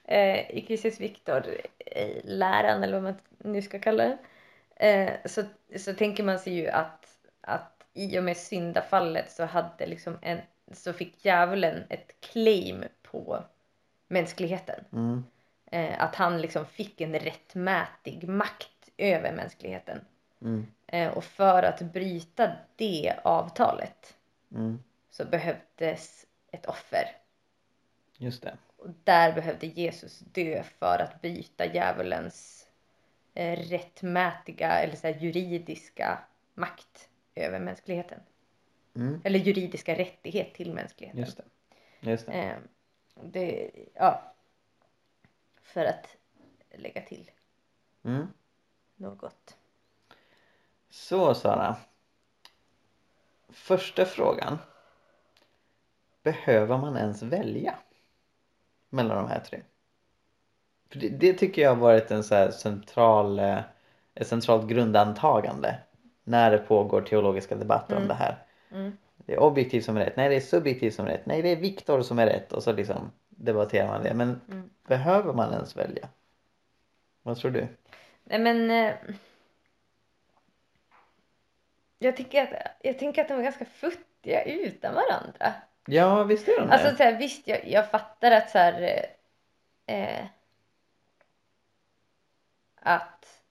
[0.05, 1.45] Eh, I Kristus Viktor,
[1.79, 4.19] eh, eller vad man nu ska kalla det,
[4.87, 5.43] eh, så,
[5.77, 7.07] så tänker man sig ju att,
[7.41, 10.39] att i och med syndafallet så hade liksom en,
[10.73, 13.45] så fick djävulen ett claim på
[14.09, 14.85] mänskligheten.
[14.93, 15.25] Mm.
[15.71, 20.05] Eh, att han liksom fick en rättmätig makt över mänskligheten.
[20.43, 20.67] Mm.
[20.87, 24.17] Eh, och för att bryta det avtalet
[24.55, 24.83] mm.
[25.11, 27.17] så behövdes ett offer.
[28.19, 28.57] Just det.
[28.77, 32.69] Och där behövde Jesus dö för att bryta djävulens
[33.35, 36.19] eh, rättmätiga eller så juridiska
[36.55, 38.21] makt över mänskligheten.
[38.97, 39.21] Mm.
[39.25, 41.21] Eller juridiska rättighet till mänskligheten.
[41.21, 41.45] Just det.
[42.11, 42.33] Just det.
[42.33, 42.57] Eh,
[43.23, 44.35] det ja.
[45.63, 46.17] För att
[46.75, 47.31] lägga till
[48.05, 48.27] mm.
[48.97, 49.57] något.
[50.91, 51.77] Så Sara.
[53.49, 54.59] Första frågan.
[56.23, 57.75] Behöver man ens välja
[58.89, 59.63] mellan de här tre?
[60.89, 63.59] För det, det tycker jag har varit en så central, eh,
[64.15, 65.79] ett centralt grundantagande
[66.25, 68.03] när det pågår teologiska debatter mm.
[68.03, 68.45] om det här.
[68.71, 68.97] Mm.
[69.17, 71.49] Det är objektivt som är rätt, nej det är subjektivt som är rätt, nej det
[71.49, 74.15] är Viktor som är rätt och så liksom debatterar man det.
[74.15, 74.71] Men mm.
[74.87, 76.09] behöver man ens välja?
[77.23, 77.69] Vad tror du?
[78.25, 78.95] Nej men eh,
[81.99, 85.53] jag, tycker att, jag tänker att de är ganska futtiga utan varandra.
[85.87, 86.73] Ja, visst är de det.
[86.73, 89.07] Alltså så här, visst, jag, jag fattar att så här,
[89.87, 90.25] eh,
[92.75, 93.43] att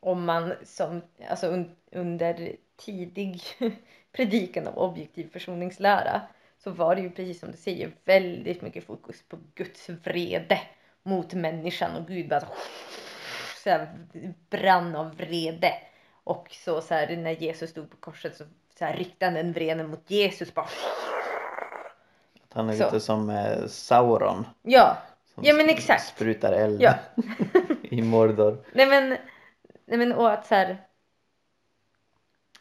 [0.00, 3.42] om man som, alltså un, under tidig
[4.12, 6.22] predikan av objektiv försoningslära
[6.68, 10.60] så var det ju precis som du säger väldigt mycket fokus på Guds vrede
[11.02, 12.48] mot människan och Gud bara
[13.64, 13.88] så här,
[14.50, 15.72] brann av vrede.
[16.24, 18.44] Och så, så här, när Jesus stod på korset så,
[18.78, 20.68] så här, riktade han den vreden mot Jesus bara.
[22.52, 22.84] Han är så.
[22.84, 24.46] lite som eh, Sauron.
[24.62, 24.98] Ja,
[25.34, 26.06] Som Ja, men exakt.
[26.06, 26.94] Sprutar eld ja.
[27.82, 28.64] i Mordor.
[28.72, 29.08] Nej men,
[29.86, 30.76] nej men och att så här,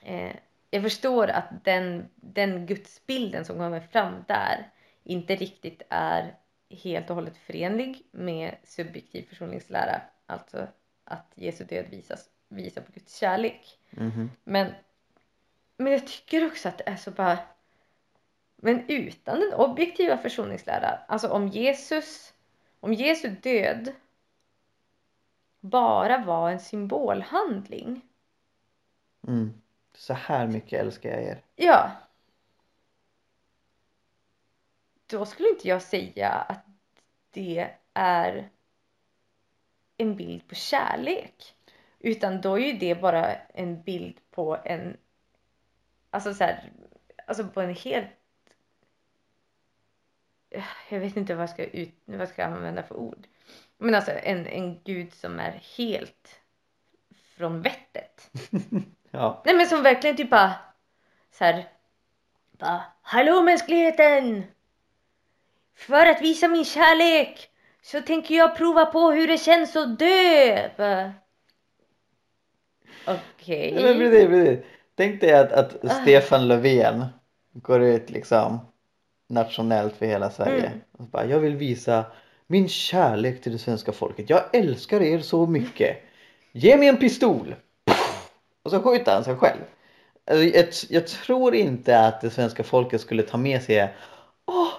[0.01, 0.35] eh,
[0.77, 4.71] jag förstår att den, den gudsbilden som kommer fram där
[5.03, 6.35] inte riktigt är
[6.69, 10.01] helt och hållet förenlig med subjektiv försoningslära.
[10.25, 10.67] Alltså
[11.03, 13.79] att Jesu död visas, visar på Guds kärlek.
[13.89, 14.31] Mhm.
[14.43, 14.73] Men,
[15.77, 17.39] men jag tycker också att det är så bara...
[18.55, 22.33] Men utan den objektiva försoningsläran, alltså om Jesus,
[22.79, 23.91] om Jesu död
[25.59, 28.01] bara var en symbolhandling.
[29.27, 29.61] Mm.
[29.97, 31.41] Så här mycket älskar jag er.
[31.55, 31.91] Ja.
[35.05, 36.65] Då skulle inte jag säga att
[37.31, 38.49] det är
[39.97, 41.55] en bild på kärlek.
[41.99, 44.97] Utan då är ju det bara en bild på en,
[46.09, 46.71] alltså så här,
[47.27, 48.09] alltså på en helt,
[50.89, 53.27] jag vet inte vad jag ska, ut, vad jag ska använda för ord.
[53.77, 56.41] Men alltså en, en gud som är helt
[57.37, 58.31] från vettet.
[59.11, 59.41] Ja.
[59.45, 60.53] Nej men som verkligen typ bara
[61.31, 61.69] så här,
[62.51, 64.43] bara, Hallå mänskligheten!
[65.75, 67.49] För att visa min kärlek
[67.81, 70.69] så tänker jag prova på hur det känns att dö!
[73.07, 73.73] Okej.
[73.75, 74.65] Ja, men precis, precis.
[74.95, 75.89] Tänk dig att, att Ah.
[75.89, 77.05] Stefan Löfven
[77.53, 78.59] går ut liksom
[79.27, 80.65] nationellt för hela Sverige.
[80.65, 80.79] Mm.
[80.91, 82.05] Och bara, jag vill visa
[82.47, 84.29] min kärlek till det svenska folket.
[84.29, 85.97] Jag älskar er så mycket.
[86.51, 87.55] Ge mig en pistol!
[88.67, 89.59] Och så skjuter han sig själv.
[90.25, 93.93] Alltså, jag, jag tror inte att det svenska folket skulle ta med sig
[94.45, 94.69] Åh,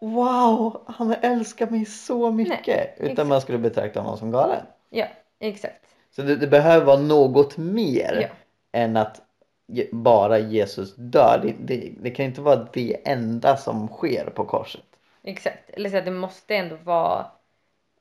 [0.00, 2.94] wow, han älskar mig så mycket.
[2.96, 3.28] Utan exakt.
[3.28, 4.66] man skulle betrakta honom som galen.
[4.90, 5.06] Ja,
[5.40, 5.86] exakt.
[6.16, 8.28] Så det, det behöver vara något mer Ja.
[8.80, 9.22] än att
[9.92, 11.40] bara Jesus dör.
[11.42, 14.84] Det, det, det kan inte vara det enda som sker på korset.
[15.22, 15.70] Exakt.
[15.70, 17.26] Eller så det måste ändå vara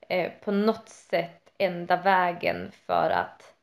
[0.10, 3.55] eh, på något sätt enda vägen för att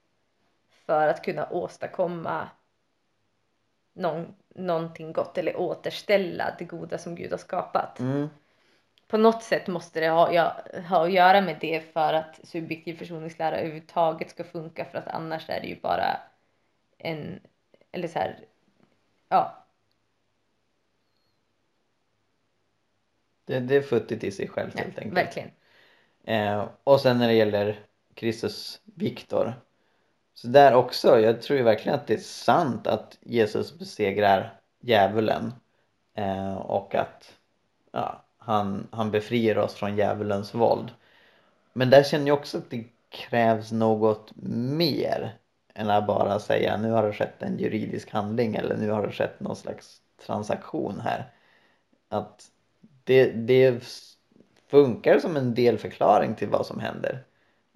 [0.87, 2.49] för att kunna åstadkomma
[3.93, 7.99] någon, någonting gott eller återställa det goda som Gud har skapat.
[7.99, 8.29] Mm.
[9.07, 10.57] På något sätt måste det ha, ja,
[10.89, 15.51] ha att göra med det för att subjektiv försoningslära överhuvudtaget ska funka för att annars
[15.51, 16.21] är det ju bara
[16.99, 17.41] en,
[17.93, 18.39] eller så här,
[19.29, 19.63] ja,
[23.45, 25.17] Det, det är futtigt i sig självt ja helt enkelt.
[25.17, 25.51] verkligen.
[26.25, 27.81] Eh, och sen när det gäller
[28.15, 29.55] Kristus Viktor.
[30.35, 35.53] Så där också, jag tror ju verkligen att det är sant att Jesus besegrar djävulen.
[36.15, 37.33] Eh, och att
[37.93, 40.91] ja, han, han befriar oss från djävulens våld.
[41.73, 44.33] Men där känner jag också att det krävs något
[44.77, 45.35] mer
[45.75, 49.13] än att bara säga nu har det skett en juridisk handling eller nu har det
[49.13, 51.33] skett någon slags transaktion här.
[52.09, 52.45] Att
[53.05, 53.85] det, det
[54.71, 57.25] funkar som en delförklaring till vad som händer.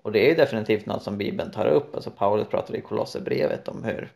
[0.06, 1.94] Och det är definitivt något som Bibeln tar upp.
[1.94, 4.12] Alltså Paulus pratar i Kolosserbrevet om hur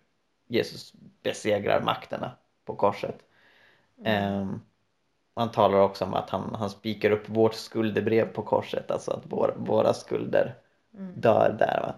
[0.48, 2.30] Jesus besegrar makterna
[2.64, 3.18] på korset.
[4.04, 4.60] Ehm,
[5.34, 9.22] han talar också om att han, han spikar upp vårt skuldebrev på korset, alltså att
[9.28, 10.54] vår, våra skulder
[11.14, 11.80] dör där.
[11.82, 11.94] Va?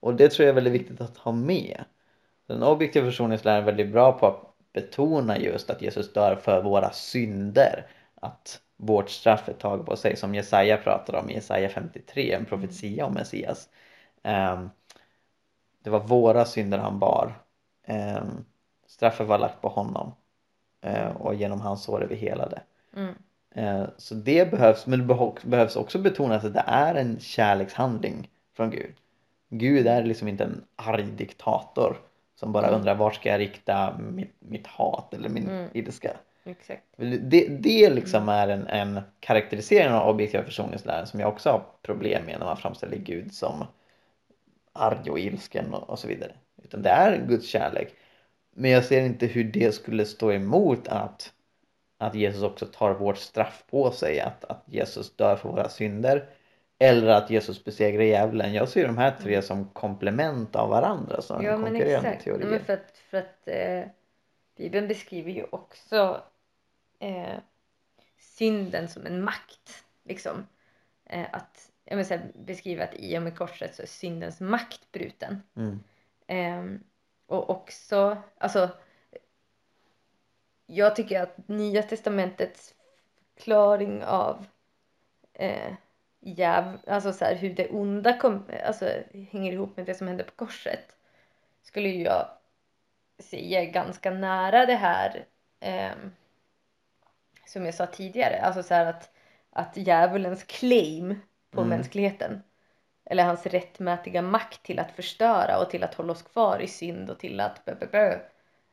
[0.00, 1.84] Och det tror jag är väldigt viktigt att ha med.
[2.46, 6.90] Den objektiva försoningsläran är väldigt bra på att betona just att Jesus dör för våra
[6.90, 7.86] synder.
[8.20, 12.44] Att vårt straff är taget på sig som Jesaja pratar om i Jesaja 53, en
[12.44, 13.68] profetia om Messias.
[14.22, 14.70] Ehm,
[15.82, 17.42] det var våra synder han bar.
[17.84, 18.44] Ehm,
[18.86, 20.12] straffet var lagt på honom
[20.80, 22.62] eh, och genom hans sår är vi helade.
[22.96, 23.14] Mm.
[23.54, 28.70] Eh, Så det behövs, men det behövs också betonas att det är en kärlekshandling från
[28.70, 28.94] Gud.
[29.48, 31.96] Gud är liksom inte en arg diktator
[32.34, 32.78] som bara Mm.
[32.80, 35.68] undrar vart ska jag rikta mitt, mitt hat eller min Mm.
[35.74, 36.16] ilska.
[36.44, 36.82] Exakt.
[36.96, 42.24] Det, det liksom är en, en karaktärisering av objektiva försoningsläran som jag också har problem
[42.24, 43.64] med när man framställer Gud som
[44.72, 46.32] arg och ilsken och, och så vidare.
[46.62, 47.94] Utan det är Guds kärlek.
[48.54, 51.32] Men jag ser inte hur det skulle stå emot att,
[51.98, 54.20] att Jesus också tar vårt straff på sig.
[54.20, 56.28] Att, att Jesus dör för våra synder.
[56.78, 58.52] Eller att Jesus besegrar djävulen.
[58.52, 62.24] Jag ser de här tre som komplement av varandra som Ja konkurrerande exakt.
[62.24, 62.46] teorier.
[62.46, 63.90] Ja, men för att, för att eh,
[64.56, 66.22] Bibeln beskriver ju också
[67.00, 67.38] eh,
[68.18, 69.84] synden som en makt.
[70.04, 70.46] Liksom.
[71.04, 74.92] Eh, att, jag menar, här, beskriva att i och med korset så är syndens makt
[74.92, 75.42] bruten.
[75.56, 75.80] Mm.
[76.26, 76.84] Ehm,
[77.26, 78.70] och också, alltså
[80.66, 82.74] jag tycker att Nya Testamentets
[83.34, 84.46] förklaring av
[85.32, 85.72] eh,
[86.20, 88.90] jäv, alltså så här, hur det onda kom, alltså,
[89.30, 90.96] hänger ihop med det som hände på korset
[91.62, 92.28] skulle jag
[93.18, 95.24] säga är ganska nära det här
[95.60, 96.12] ehm,
[97.50, 99.10] som jag sa tidigare, alltså så att,
[99.50, 101.68] att djävulens claim på Mm.
[101.68, 102.42] mänskligheten
[103.04, 107.10] eller hans rättmätiga makt till att förstöra och till att hålla oss kvar i synd
[107.10, 108.18] och till att bö, bö, bö,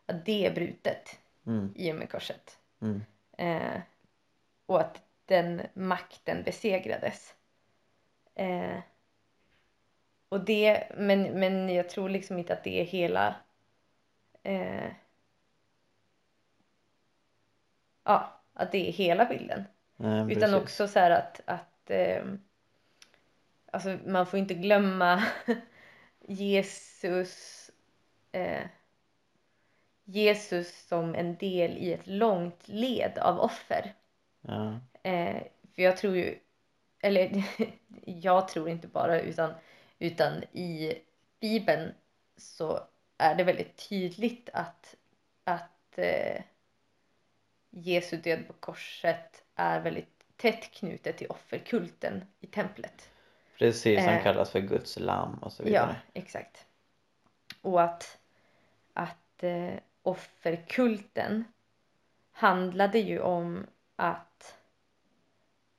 [0.05, 1.73] att det är brutet Mm.
[1.75, 2.59] i och med korset.
[2.81, 3.03] Mm.
[3.37, 3.81] Eh,
[4.65, 7.35] och att den makten besegrades.
[8.35, 8.77] Eh,
[10.29, 13.35] och det, men, men jag tror liksom inte att det är hela
[14.43, 14.91] eh,
[18.03, 19.63] ja, att det är hela bilden.
[19.95, 20.55] Nej, Utan precis.
[20.55, 22.23] också så här att, att eh,
[23.71, 25.23] alltså man får inte glömma
[26.27, 27.71] Jesus
[28.31, 28.63] eh,
[30.09, 33.93] Jesus som en del i ett långt led av offer.
[34.41, 34.79] Ja.
[35.03, 35.43] Eh,
[35.75, 36.39] för jag tror ju,
[37.01, 37.43] eller
[38.05, 39.53] jag tror inte bara utan,
[39.99, 40.93] utan i
[41.39, 41.93] Bibeln
[42.37, 42.79] så
[43.17, 44.95] är det väldigt tydligt att,
[45.43, 46.41] att eh,
[47.69, 53.09] Jesu död på korset är väldigt tätt knutet till offerkulten i templet.
[53.57, 54.23] Precis, han Eh.
[54.23, 55.95] kallas för Guds lamm och så Ja, vidare.
[56.13, 56.65] exakt.
[57.61, 58.19] Och att,
[58.93, 61.43] att eh, offerkulten
[62.31, 64.57] handlade ju om att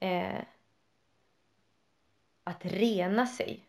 [0.00, 0.40] eh,
[2.44, 3.64] att rena sig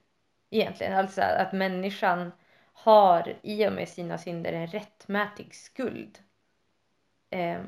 [0.50, 0.94] egentligen.
[0.94, 2.32] Alltså att människan
[2.74, 6.20] har i och med sina synder en rättmätig skuld.
[7.30, 7.62] Eh,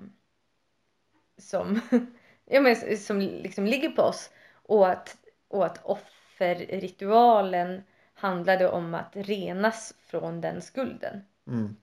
[1.42, 1.82] som,
[2.46, 4.30] ja, men, som liksom ligger på oss.
[4.52, 11.22] Och att, och att offerritualen handlade om att renas från den skulden.
[11.48, 11.76] Mm.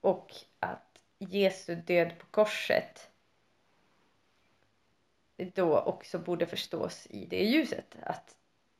[0.00, 3.10] Och att Jesu död på korset
[5.36, 7.96] då också borde förstås i det ljuset.
[8.02, 8.36] Att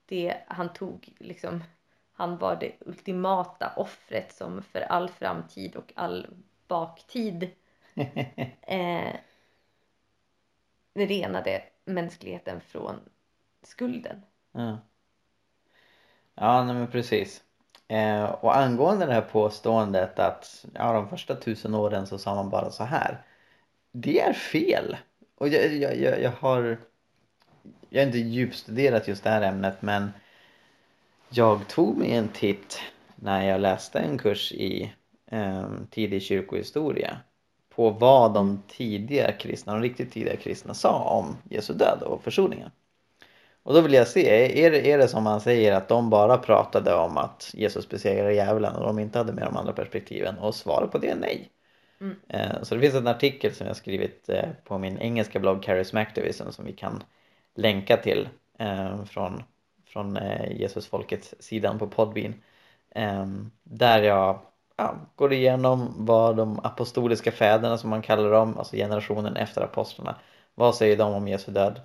[0.06, 1.64] det han tog, liksom,
[2.12, 6.26] han var det ultimata offret som för all framtid och all
[6.68, 7.50] baktid
[8.62, 9.16] eh,
[10.94, 13.00] renade mänskligheten från
[13.62, 14.22] skulden.
[14.52, 14.78] Ja,
[16.35, 17.42] ja nej, men precis.
[17.88, 22.50] Eh, och angående det här påståendet att ja, de första tusen åren så sa man
[22.50, 23.22] bara så här.
[23.92, 24.96] Det är fel.
[25.35, 26.78] Och jag, jag, jag, jag har
[27.90, 30.11] jag har inte djupstuderat just det här ämnet men
[31.28, 32.80] jag tog mig en titt
[33.16, 34.92] när jag läste en kurs i
[35.26, 37.20] eh, tidig kyrkohistoria
[37.77, 42.71] på vad de tidiga kristna, de riktigt tidiga kristna sa om Jesu död och försoningen.
[43.62, 46.39] Och då vill jag se, är det, är det som man säger att de bara
[46.39, 50.39] pratade om att Jesus besegrade djävulen och de inte hade med de andra perspektiven?
[50.39, 51.51] Och svaret på det är nej.
[52.01, 52.17] Mm.
[52.29, 56.51] Eh, Så det finns en artikel som jag skrivit eh, på min engelska blogg Charismactivism
[56.51, 57.03] som vi kan
[57.55, 59.43] länka till eh, från,
[59.87, 62.35] från eh, Jesusfolkets sidan på Podbean.
[63.62, 64.41] Där jag
[64.77, 70.17] ja, går igenom vad de apostoliska fäderna som man kallar dem, alltså generationen efter apostlarna,
[70.55, 71.81] vad säger de om Jesu död?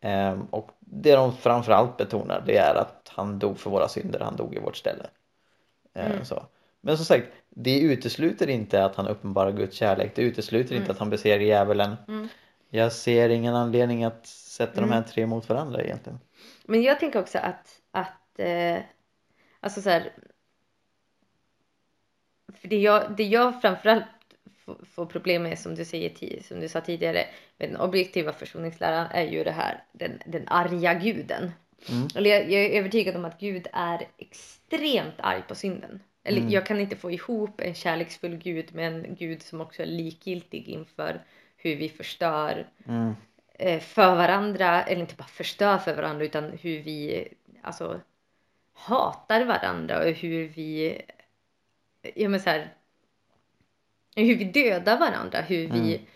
[0.00, 4.36] Ehm, och det de framförallt betonar det är att han dog för våra synder, han
[4.36, 5.06] dog i vårt ställe.
[5.94, 6.24] Ehm, Mm.
[6.24, 6.42] så.
[6.80, 10.90] Men som sagt, det utesluter inte att han uppenbarar Guds kärlek, det utesluter inte Mm.
[10.90, 11.96] att han besegrar djävulen.
[12.08, 12.28] Mm.
[12.70, 14.90] Jag ser ingen anledning att sätta Mm.
[14.90, 16.18] de här tre mot varandra egentligen.
[16.64, 18.76] Men jag tänker också att, att eh,
[19.60, 20.12] alltså så här,
[22.54, 24.04] för det jag, det jag framförallt
[24.94, 27.24] får, problem med som du, säger, som du sa tidigare
[27.58, 31.52] med den objektiva försoningsläran är ju det här den, den arga guden.
[31.88, 32.08] Mm.
[32.14, 36.00] Eller jag, jag är övertygad om att Gud är extremt arg på synden.
[36.24, 36.50] Eller Mm.
[36.50, 40.68] jag kan inte få ihop en kärleksfull Gud med en Gud som också är likgiltig
[40.68, 41.20] inför
[41.56, 43.14] hur vi förstör Mm.
[43.54, 47.28] eh, för varandra, eller inte bara förstör för varandra utan hur vi
[47.62, 48.00] alltså
[48.72, 51.02] hatar varandra och hur vi
[52.16, 52.74] ja men så här,
[54.16, 56.06] hur vi dödar varandra, hur vi mm.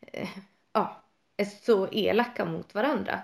[0.00, 0.28] eh,
[0.72, 1.02] ja,
[1.36, 3.20] är så elaka mot varandra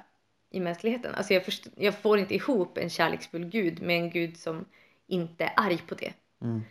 [0.50, 1.14] i mänskligheten.
[1.14, 4.64] Alltså jag, först, jag får inte ihop en kärleksfull gud med en gud som
[5.06, 6.12] inte är arg på det.
[6.40, 6.62] Mm.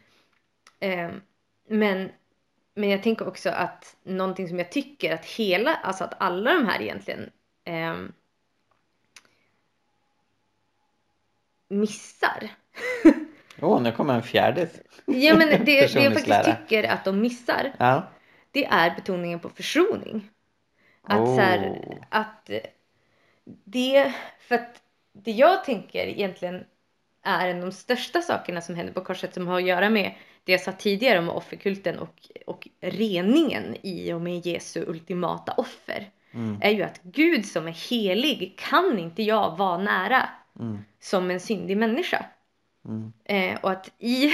[0.79, 1.15] Eh,
[1.67, 2.11] men,
[2.73, 6.65] men jag tänker också att någonting som jag tycker att hela, alltså att alla de
[6.65, 7.29] här egentligen
[7.63, 7.95] eh,
[11.67, 12.49] missar
[13.61, 14.67] Åh, oh, nu kommer en fjärde
[15.05, 18.07] Ja men det, det jag faktiskt tycker att de missar Ja.
[18.51, 20.29] det är betoningen på försoning.
[21.03, 21.95] Att så här, Oh.
[22.09, 22.49] att
[23.63, 24.81] det, för att
[25.13, 26.63] det jag tänker egentligen
[27.23, 30.11] är en av de största sakerna som händer på korset som har att göra med
[30.43, 36.09] det jag sa tidigare om offerkulten och, och reningen i och med Jesu ultimata offer.
[36.33, 36.59] Mm.
[36.61, 40.29] Är ju att Gud som är helig kan inte jag vara nära
[40.59, 40.79] Mm.
[40.99, 42.25] som en syndig människa.
[42.85, 43.13] Mm.
[43.23, 44.31] Eh, och att i,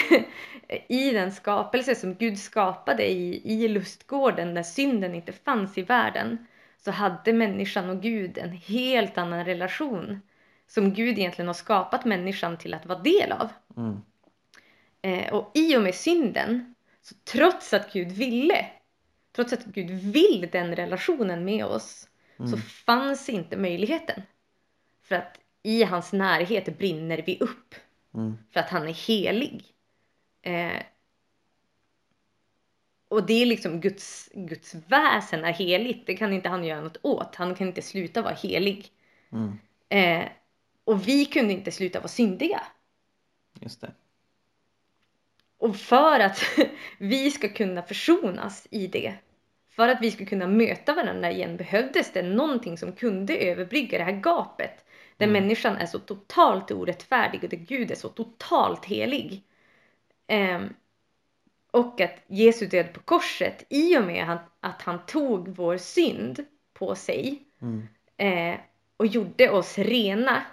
[0.88, 6.47] i den skapelse som Gud skapade i, i lustgården där synden inte fanns i världen
[6.78, 10.22] så hade människan och Gud en helt annan relation
[10.68, 13.49] som Gud egentligen har skapat människan till att vara del av.
[13.78, 14.02] Mm.
[15.02, 18.66] Eh, och i och med synden, så trots att Gud ville,
[19.36, 22.62] trots att Gud vill den relationen med oss, så Mm.
[22.62, 24.22] fanns inte möjligheten.
[25.04, 27.76] För att i hans närhet brinner vi upp
[28.14, 28.38] Mm.
[28.51, 29.66] för att han är helig.
[30.41, 30.82] Eh,
[33.07, 36.07] och det är liksom Guds, Guds väsen är heligt.
[36.07, 37.36] Det kan inte han göra något åt.
[37.36, 38.91] Han kan inte sluta vara helig.
[39.32, 39.59] Mm.
[39.89, 40.30] Eh,
[40.84, 42.62] och vi kunde inte sluta vara syndiga.
[43.59, 43.91] Just det.
[45.57, 46.43] Och för att
[46.97, 49.16] vi ska kunna försonas i det,
[49.70, 54.03] för att vi ska kunna möta varandra igen behövdes det någonting som kunde överbrygga det
[54.03, 54.86] här gapet.
[55.22, 55.44] Där Mm.
[55.44, 59.44] människan är så totalt orättfärdig och där Gud är så totalt helig.
[60.28, 60.74] Ehm,
[61.72, 66.96] och att Jesu död på korset, i och med att han tog vår synd på
[66.96, 67.88] sig Mm.
[68.18, 68.60] eh,
[68.98, 70.44] och gjorde oss rena,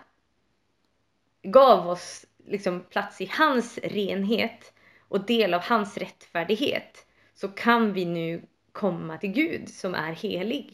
[1.43, 4.73] gav oss liksom plats i hans renhet
[5.09, 8.43] och del av hans rättfärdighet, så kan vi nu
[8.73, 10.73] komma till Gud som är helig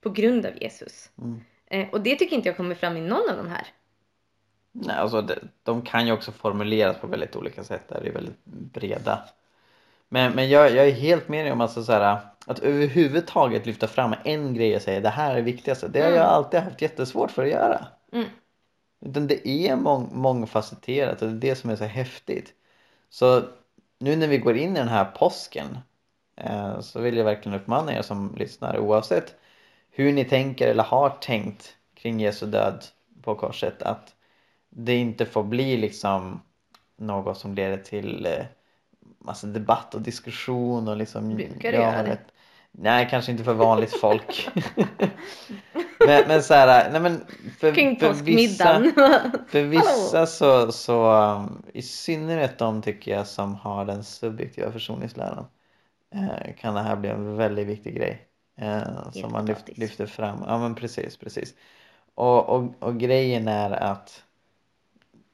[0.00, 1.10] på grund av Jesus.
[1.18, 1.40] Mm.
[1.66, 3.66] Eh, och det tycker inte jag kommer fram i någon av de här.
[4.72, 7.88] Nej, alltså det, de kan ju också formuleras på väldigt olika sätt.
[7.88, 8.00] Där.
[8.02, 9.28] Det är väldigt breda.
[10.08, 13.86] Men, men jag, jag är helt med dig om alltså så här, att överhuvudtaget lyfta
[13.86, 15.88] fram en grej och säga det här är det viktigaste.
[15.88, 16.28] Det har jag Mm.
[16.28, 17.86] alltid haft jättesvårt för att göra.
[18.12, 18.26] Mm.
[19.00, 22.52] Utan det är mång, mångfacetterat och det är det som är så häftigt.
[23.10, 23.42] Så
[23.98, 25.78] nu när vi går in i den här påsken
[26.36, 29.34] eh, så vill jag verkligen uppmana er som lyssnar oavsett
[29.96, 32.84] hur ni tänker eller har tänkt kring Jesu död
[33.22, 34.14] på korset att
[34.70, 36.40] det inte får bli liksom
[36.96, 38.28] något som leder till
[39.18, 42.18] massa debatt och diskussion och liksom Brukar det göra det?
[42.70, 44.48] Nej, kanske inte för vanligt folk.
[46.06, 47.24] men, men så här, nej men
[47.58, 48.84] för, för vissa,
[49.48, 51.44] för vissa så, så
[51.74, 55.46] i synnerhet de tycker jag som har den subjektiva försoningsläran
[56.14, 58.26] eh, kan det här bli en väldigt viktig grej.
[58.56, 60.44] Eh, som man lyft, lyfter fram.
[60.46, 61.54] Ja men precis, precis.
[62.14, 64.24] Och, och, och grejen är att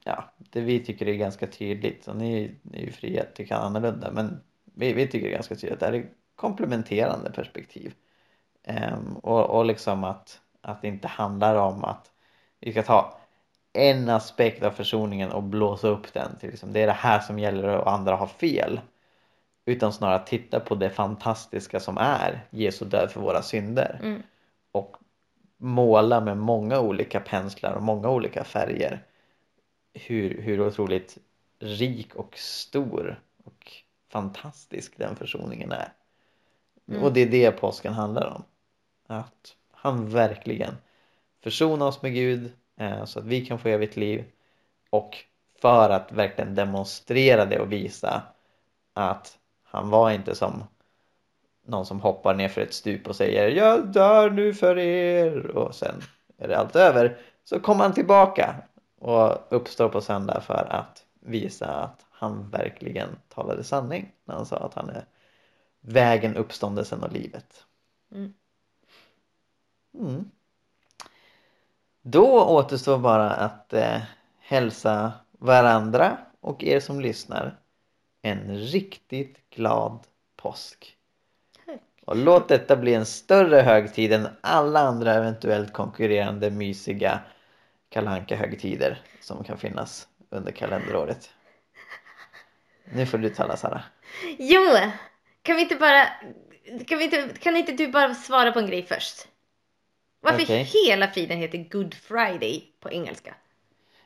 [0.05, 3.57] ja, det vi tycker är ganska tydligt och ni, ni är ju fria att tycka
[3.57, 7.95] annorlunda men vi, vi tycker ganska tydligt att det är komplementerande perspektiv.
[8.64, 12.11] Ehm, och, och liksom att, att det inte handlar om att
[12.61, 13.18] vi ska ta
[13.73, 17.39] en aspekt av försoningen och blåsa upp den till liksom, det är det här som
[17.39, 18.81] gäller och andra har fel.
[19.65, 24.23] Utan snarare titta på det fantastiska som är Jesu död för våra synder Mm.
[24.73, 24.97] och
[25.57, 29.05] måla med många olika penslar och många olika färger
[29.95, 31.19] hur, hur otroligt
[31.59, 33.73] rik och stor och
[34.11, 35.93] fantastisk den försoningen är.
[36.89, 37.03] Mm.
[37.03, 38.45] Och det är det påsken handlar om.
[39.07, 40.75] Att han verkligen
[41.43, 44.25] försonar oss med Gud eh, så att vi kan få evigt liv
[44.91, 45.17] och
[45.61, 48.23] för att verkligen demonstrera det och visa
[48.93, 49.39] att
[49.73, 50.64] han var inte som
[51.66, 55.75] någon som hoppar ner för ett stup och säger jag dör nu för er och
[55.75, 55.95] sen
[56.39, 58.55] är det allt över så kommer han tillbaka
[58.99, 64.57] och uppstår på söndag för att visa att han verkligen talade sanning när han sa
[64.57, 65.05] att han är
[65.81, 67.64] vägen, uppståndelsen och livet.
[68.12, 68.35] Mm.
[69.99, 70.31] Mm.
[72.03, 74.01] Då återstår bara att eh,
[74.41, 77.62] hälsa varandra och er som lyssnar
[78.23, 79.99] en riktigt glad
[80.37, 80.97] påsk.
[82.05, 87.20] Och låt detta bli en större högtid än alla andra eventuellt konkurrerande mysiga
[87.89, 91.31] kalanka högtider som kan finnas under kalenderåret.
[92.85, 93.83] Nu får du tala Sara.
[94.39, 94.62] Jo,
[95.43, 96.07] kan vi inte bara...
[96.87, 99.29] Kan, vi inte, kan inte du bara svara på en grej först?
[100.20, 100.62] Varför Okej.
[100.62, 103.35] hela friden heter Good Friday på engelska?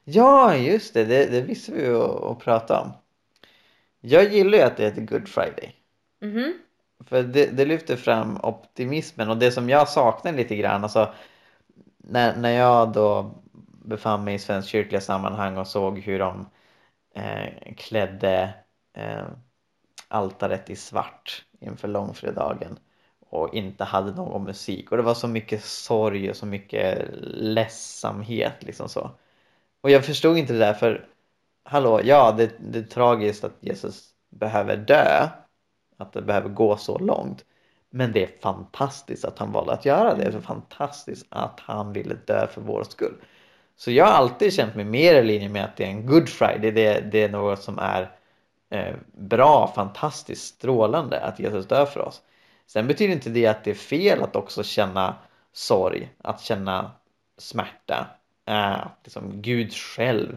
[0.04, 1.04] Ja, just det.
[1.04, 2.92] Det, det visste vi att prata om.
[4.08, 5.74] Jag gillar ju att det heter Good Friday.
[6.20, 6.58] Mhm.
[7.06, 10.82] För det, det lyfter fram optimismen och det som jag saknar lite grann.
[10.82, 11.14] Alltså,
[11.96, 13.34] när, när jag då
[13.84, 16.46] befann mig i svensk kyrkliga sammanhang och såg hur de
[17.14, 18.54] eh, klädde
[18.96, 19.26] eh,
[20.08, 22.78] altaret i svart inför långfredagen
[23.20, 28.54] och inte hade någon musik och det var så mycket sorg och så mycket ledsamhet
[28.60, 29.10] liksom så.
[29.80, 31.08] Och jag förstod inte det där för
[31.66, 35.28] hallå, ja det, det är tragiskt att Jesus behöver dö,
[35.96, 37.44] att det behöver gå så långt.
[37.90, 40.30] Men det är fantastiskt att han valde att göra det.
[40.30, 43.14] Det är fantastiskt att han ville dö för vår skull.
[43.76, 46.28] Så jag har alltid känt mig mer i linje med att det är en good
[46.28, 46.70] friday.
[46.70, 48.10] Det, det är något som är
[48.70, 52.22] eh, bra, fantastiskt, strålande att Jesus dör för oss.
[52.66, 55.14] Sen betyder inte det att det är fel att också känna
[55.52, 56.90] sorg, att känna
[57.38, 58.06] smärta.
[58.46, 60.36] Eh, att liksom Gud själv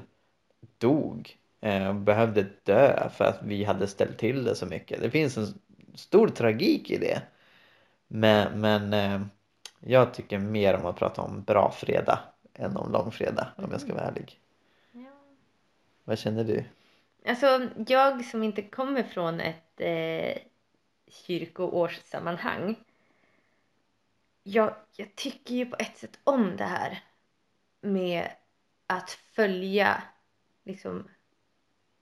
[0.79, 5.01] dog eh, och behövde dö för att vi hade ställt till det så mycket.
[5.01, 5.53] Det finns en
[5.95, 7.21] stor tragik i det.
[8.07, 9.21] Men, men eh,
[9.79, 12.19] jag tycker mer om att prata om bra fredag
[12.53, 14.39] än om långfredag om jag ska vara ärlig.
[14.91, 15.11] Ja.
[16.03, 16.63] Vad känner du?
[17.25, 20.41] Alltså, jag som inte kommer från ett eh,
[21.07, 22.75] kyrkoårssammanhang.
[24.43, 27.03] Jag, jag tycker ju på ett sätt om det här
[27.81, 28.29] med
[28.87, 30.03] att följa,
[30.63, 31.07] liksom,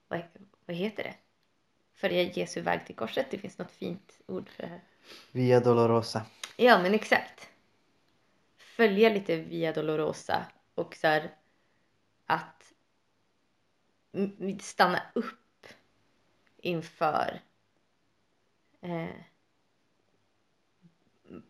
[0.07, 0.21] vad,
[0.65, 1.15] vad heter det?
[1.93, 3.31] Följa Jesu väg till korset.
[3.31, 4.83] Det finns något fint ord för det här.
[5.31, 6.25] Via Dolorosa.
[6.57, 7.49] Ja, men exakt.
[8.57, 10.45] Följa lite Via Dolorosa
[10.75, 11.35] och så här
[12.25, 12.73] att
[14.61, 15.67] stanna upp
[16.57, 17.41] inför
[18.81, 19.15] eh,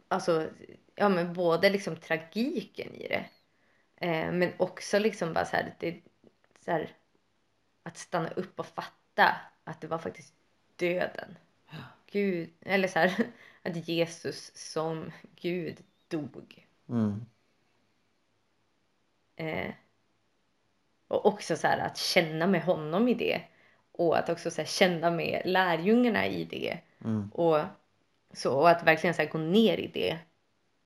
[0.07, 0.49] alltså,
[0.95, 3.25] ja men både liksom tragiken i det
[3.95, 6.01] eh, men också liksom bara så här, det,
[6.67, 6.89] så här
[7.83, 10.33] att stanna upp och fatta att det var faktiskt
[10.75, 11.37] döden.
[12.11, 13.31] Gud, eller så här,
[13.63, 16.67] att Jesus som Gud dog.
[16.89, 17.25] Mm.
[19.35, 19.73] Eh,
[21.07, 23.41] och också så här att känna med honom i det.
[23.91, 26.79] Och att också så här, känna med lärjungarna i det.
[27.03, 27.29] Mm.
[27.29, 27.59] Och,
[28.31, 30.19] så, och att verkligen så här, gå ner i det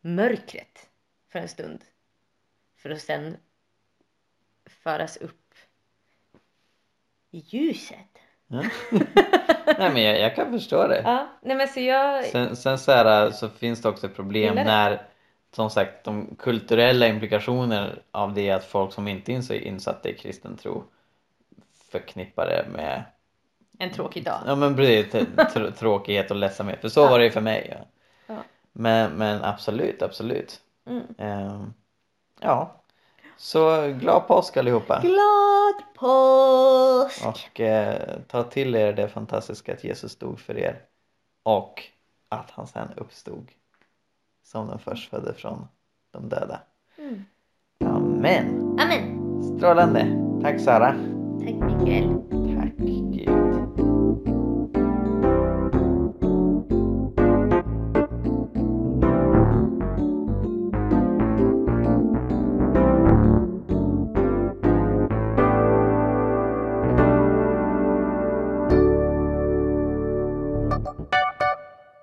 [0.02, 0.90] mörkret
[1.28, 1.86] för en stund.
[2.76, 3.38] För att sen
[4.66, 5.41] föras upp
[7.38, 7.98] ljuset.
[8.48, 8.62] Ja.
[9.78, 11.02] Nej men jag, jag kan förstå det.
[11.06, 12.26] Ja, nej men så jag...
[12.26, 14.64] Sen, sen så, här, så finns det också ett problem Gillar det.
[14.64, 15.02] när
[15.56, 20.14] som sagt de kulturella implikationer av det att folk som inte är så insatta i
[20.14, 20.84] kristen tro
[21.92, 23.04] förknippar det med
[23.80, 24.40] En tråkig dag.
[24.46, 27.86] ja men precis, tr- tråkighet och ledsamhet för så var det ju för mig ja.
[28.28, 28.44] Ja.
[28.72, 31.04] men, men absolut, absolut Mm.
[31.18, 31.74] Ehm,
[32.40, 32.81] ja
[33.42, 37.26] så glad påsk allihopa Glad påsk!
[37.26, 40.82] och eh, ta till er det fantastiska att Jesus dog för er
[41.44, 41.84] och
[42.30, 43.52] att han sen uppstod
[44.44, 45.68] som den förstfödde från
[46.12, 46.60] de döda.
[46.98, 47.26] Mm.
[47.86, 48.78] Amen!
[48.80, 49.44] Amen!
[49.58, 50.08] Strålande!
[50.42, 50.96] Tack Sara!
[51.40, 52.51] Tack Mikael.